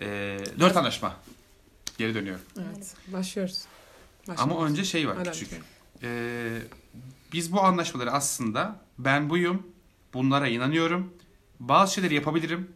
Ee, 0.00 0.38
dört 0.60 0.76
anlaşma. 0.76 1.16
Geri 1.98 2.14
dönüyorum. 2.14 2.42
Evet. 2.58 2.94
Başlıyoruz. 3.06 3.64
Ama 4.28 4.38
Başlıyoruz. 4.38 4.70
önce 4.70 4.84
şey 4.84 5.08
var 5.08 5.16
Hadi 5.18 5.30
küçük. 5.30 5.48
Ee, 6.02 6.58
biz 7.32 7.52
bu 7.52 7.60
anlaşmaları 7.60 8.10
aslında 8.10 8.76
ben 8.98 9.30
buyum, 9.30 9.66
bunlara 10.14 10.48
inanıyorum, 10.48 11.12
bazı 11.60 11.94
şeyleri 11.94 12.14
yapabilirim, 12.14 12.72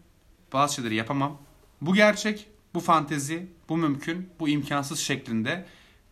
bazı 0.53 0.75
şeyleri 0.75 0.95
yapamam. 0.95 1.39
Bu 1.81 1.95
gerçek, 1.95 2.49
bu 2.75 2.81
fantezi, 2.81 3.47
bu 3.69 3.77
mümkün, 3.77 4.29
bu 4.41 4.49
imkansız 4.49 4.99
şeklinde 4.99 5.67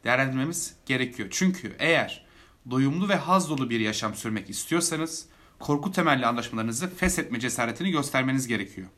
değerlendirmemiz 0.05 0.77
gerekiyor. 0.87 1.29
Çünkü 1.33 1.77
eğer 1.79 2.27
doyumlu 2.71 3.09
ve 3.09 3.15
haz 3.15 3.51
dolu 3.51 3.71
bir 3.71 3.81
yaşam 3.81 4.15
sürmek 4.15 4.51
istiyorsanız 4.51 5.27
korku 5.59 5.93
temelli 5.93 6.27
anlaşmalarınızı 6.27 6.95
feshetme 6.95 7.41
cesaretini 7.41 7.91
göstermeniz 7.91 8.47
gerekiyor. 8.47 8.89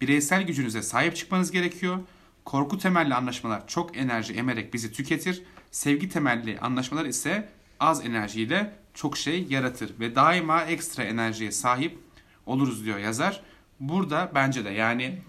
Bireysel 0.00 0.42
gücünüze 0.42 0.82
sahip 0.82 1.16
çıkmanız 1.16 1.50
gerekiyor. 1.50 1.98
Korku 2.44 2.78
temelli 2.78 3.14
anlaşmalar 3.14 3.68
çok 3.68 3.96
enerji 3.96 4.34
emerek 4.34 4.74
bizi 4.74 4.92
tüketir. 4.92 5.42
Sevgi 5.70 6.08
temelli 6.08 6.58
anlaşmalar 6.60 7.04
ise 7.04 7.48
az 7.80 8.04
enerjiyle 8.04 8.76
çok 8.94 9.16
şey 9.16 9.46
yaratır 9.50 10.00
ve 10.00 10.14
daima 10.14 10.62
ekstra 10.62 11.02
enerjiye 11.02 11.52
sahip 11.52 11.98
oluruz 12.46 12.84
diyor 12.84 12.98
yazar. 12.98 13.42
Burada 13.80 14.32
bence 14.34 14.64
de 14.64 14.70
yani 14.70 15.22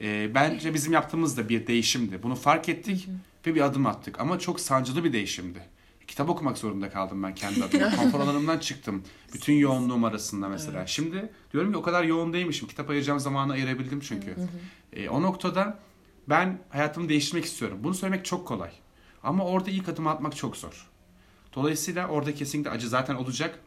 e, 0.00 0.34
bence 0.34 0.74
bizim 0.74 0.92
yaptığımız 0.92 1.36
da 1.36 1.48
bir 1.48 1.66
değişimdi. 1.66 2.22
Bunu 2.22 2.34
fark 2.34 2.68
ettik 2.68 3.08
ve 3.46 3.54
bir 3.54 3.60
adım 3.60 3.86
attık 3.86 4.20
ama 4.20 4.38
çok 4.38 4.60
sancılı 4.60 5.04
bir 5.04 5.12
değişimdi. 5.12 5.60
Kitap 6.06 6.28
okumak 6.28 6.58
zorunda 6.58 6.90
kaldım 6.90 7.22
ben 7.22 7.34
kendi 7.34 7.64
adıma. 7.64 7.90
Konfor 7.96 8.20
alanımdan 8.20 8.58
çıktım. 8.58 9.02
Bütün 9.34 9.52
yoğunluğum 9.52 10.04
arasında 10.04 10.48
mesela. 10.48 10.86
Şimdi 10.86 11.32
diyorum 11.52 11.72
ki 11.72 11.78
o 11.78 11.82
kadar 11.82 12.04
yoğun 12.04 12.32
değilmişim. 12.32 12.68
Kitap 12.68 12.90
ayıracağım 12.90 13.20
zamanı 13.20 13.52
ayırabildim 13.52 14.00
çünkü. 14.00 14.36
E, 14.92 15.08
o 15.08 15.22
noktada 15.22 15.78
ben 16.28 16.58
hayatımı 16.68 17.08
değiştirmek 17.08 17.44
istiyorum. 17.44 17.78
Bunu 17.82 17.94
söylemek 17.94 18.24
çok 18.24 18.48
kolay. 18.48 18.70
Ama 19.22 19.44
orada 19.44 19.70
ilk 19.70 19.88
adım 19.88 20.06
atmak 20.06 20.36
çok 20.36 20.56
zor. 20.56 20.90
Dolayısıyla 21.54 22.08
orada 22.08 22.34
kesinlikle 22.34 22.70
acı 22.70 22.88
zaten 22.88 23.14
olacak. 23.14 23.58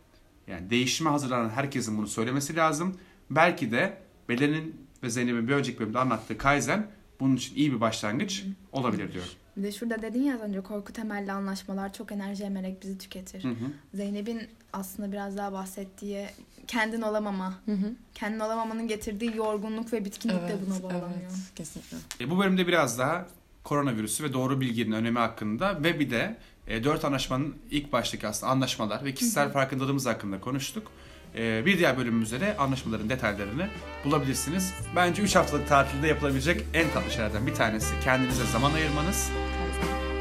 Yani 0.48 0.70
değişime 0.70 1.10
hazırlanan 1.10 1.50
herkesin 1.50 1.98
bunu 1.98 2.08
söylemesi 2.08 2.56
lazım. 2.56 2.98
Belki 3.30 3.72
de 3.72 4.02
Belen'in 4.30 4.89
ve 5.04 5.10
Zeynep'in 5.10 5.48
bir 5.48 5.54
önceki 5.54 5.80
bölümde 5.80 6.00
anlattığı 6.00 6.38
Kaizen 6.38 6.88
bunun 7.20 7.36
için 7.36 7.56
iyi 7.56 7.74
bir 7.74 7.82
başlangıç 7.82 8.44
olabilir 8.72 9.14
diyorum. 9.14 9.32
Bir 9.58 9.64
de 9.64 9.72
şurada 9.72 10.02
dedin 10.02 10.24
ya 10.24 10.36
az 10.36 10.42
önce 10.42 10.62
korku 10.62 10.94
temelli 10.94 11.32
anlaşmalar 11.32 11.94
çok 11.94 12.12
enerji 12.12 12.44
emerek 12.44 12.82
bizi 12.82 12.98
tüketir. 12.98 13.44
Hı 13.44 13.48
hı. 13.48 13.54
Zeynep'in 13.94 14.42
aslında 14.74 15.12
biraz 15.12 15.38
daha 15.38 15.54
bahsettiği 15.54 16.26
kendin 16.68 17.02
olamama. 17.02 17.54
Hı 17.66 17.72
hı. 17.72 17.94
Kendin 18.16 18.40
olamamanın 18.40 18.88
getirdiği 18.88 19.36
yorgunluk 19.36 19.94
ve 19.94 20.06
bitkinlik 20.06 20.48
de 20.48 20.58
buna 20.68 20.84
bağlanıyor. 20.84 21.20
evet, 21.22 21.56
kesinlikle. 21.56 21.98
E, 22.22 22.30
bu 22.30 22.40
bölümde 22.40 22.68
biraz 22.68 23.00
daha 23.00 23.28
koronavirüsü 23.64 24.24
ve 24.24 24.34
doğru 24.34 24.62
bilginin 24.62 24.92
önemi 24.92 25.20
hakkında 25.20 25.84
ve 25.84 26.00
bir 26.00 26.10
de 26.10 26.38
e, 26.68 26.84
dört 26.84 27.06
anlaşmanın 27.06 27.56
ilk 27.72 27.92
baştaki 27.92 28.28
aslında 28.28 28.52
anlaşmalar 28.52 29.06
ve 29.06 29.14
kişisel 29.14 29.52
farkındalığımız 29.52 30.06
hakkında 30.06 30.40
konuştuk. 30.40 30.92
E, 31.36 31.66
bir 31.66 31.78
diğer 31.78 31.98
bölümümüzde 31.98 32.40
de 32.42 32.58
anlaşmaların 32.58 33.10
detaylarını 33.10 33.68
bulabilirsiniz. 34.06 34.74
Bence 34.96 35.22
3 35.22 35.36
haftalık 35.36 35.68
tatilde 35.68 36.08
yapılabilecek 36.08 36.62
en 36.74 36.90
tatlı 36.90 37.12
şeylerden 37.12 37.48
bir 37.48 37.54
tanesi 37.56 37.94
kendinize 38.04 38.46
zaman 38.46 38.74
ayırmanız. 38.74 39.30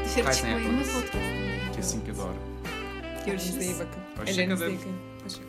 Dışarı 0.05 0.25
Kaç 0.25 0.35
çıkmayın 0.35 0.57
sene 0.57 0.69
ve 0.69 0.75
yapmanız? 0.75 1.05
Kesinlikle 1.75 2.17
doğru. 2.17 2.33
Kendinize 3.25 3.49
iyi 3.51 3.55
Görüşürüz. 3.57 3.79
bakın. 3.79 4.21
Hoşça 4.21 4.33
Ellerinizi 4.33 4.59
kalın. 4.63 4.73
yıkayın. 4.73 4.97
Hoşça 5.23 5.39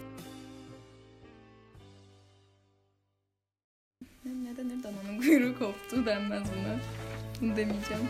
Ne 4.25 4.57
denir 4.57 4.83
dananın 4.83 5.19
kuyruğu 5.21 5.59
koptu 5.59 6.07
denmez 6.07 6.43
buna. 6.43 6.77
Bunu 7.41 7.57
demeyeceğim. 7.57 8.03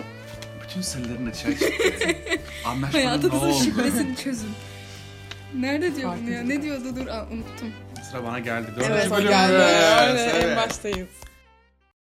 Bütün 0.65 0.81
sırların 0.81 1.27
açığa 1.27 1.51
çıktı. 1.51 1.67
Anlaşmanın 2.65 3.05
ne 3.05 3.09
Hayatınızın 3.09 3.47
oldu? 3.47 3.65
şifresini 3.65 4.17
çözün. 4.17 4.49
Nerede 5.59 5.97
diyor 5.97 6.13
bunu 6.23 6.31
ya? 6.31 6.43
Ne 6.43 6.63
diyordu 6.63 6.97
dur 6.97 7.07
aa, 7.07 7.27
unuttum. 7.33 7.73
Sıra 8.11 8.25
bana 8.25 8.39
geldi. 8.39 8.67
Evet, 8.77 8.89
Dördüncü 8.91 9.09
kalın. 9.09 9.19
bölüm. 9.19 9.29
Geldi. 9.31 9.53
Evet, 10.11 10.31
evet. 10.35 10.45
En 10.45 10.57
baştayız. 10.57 11.09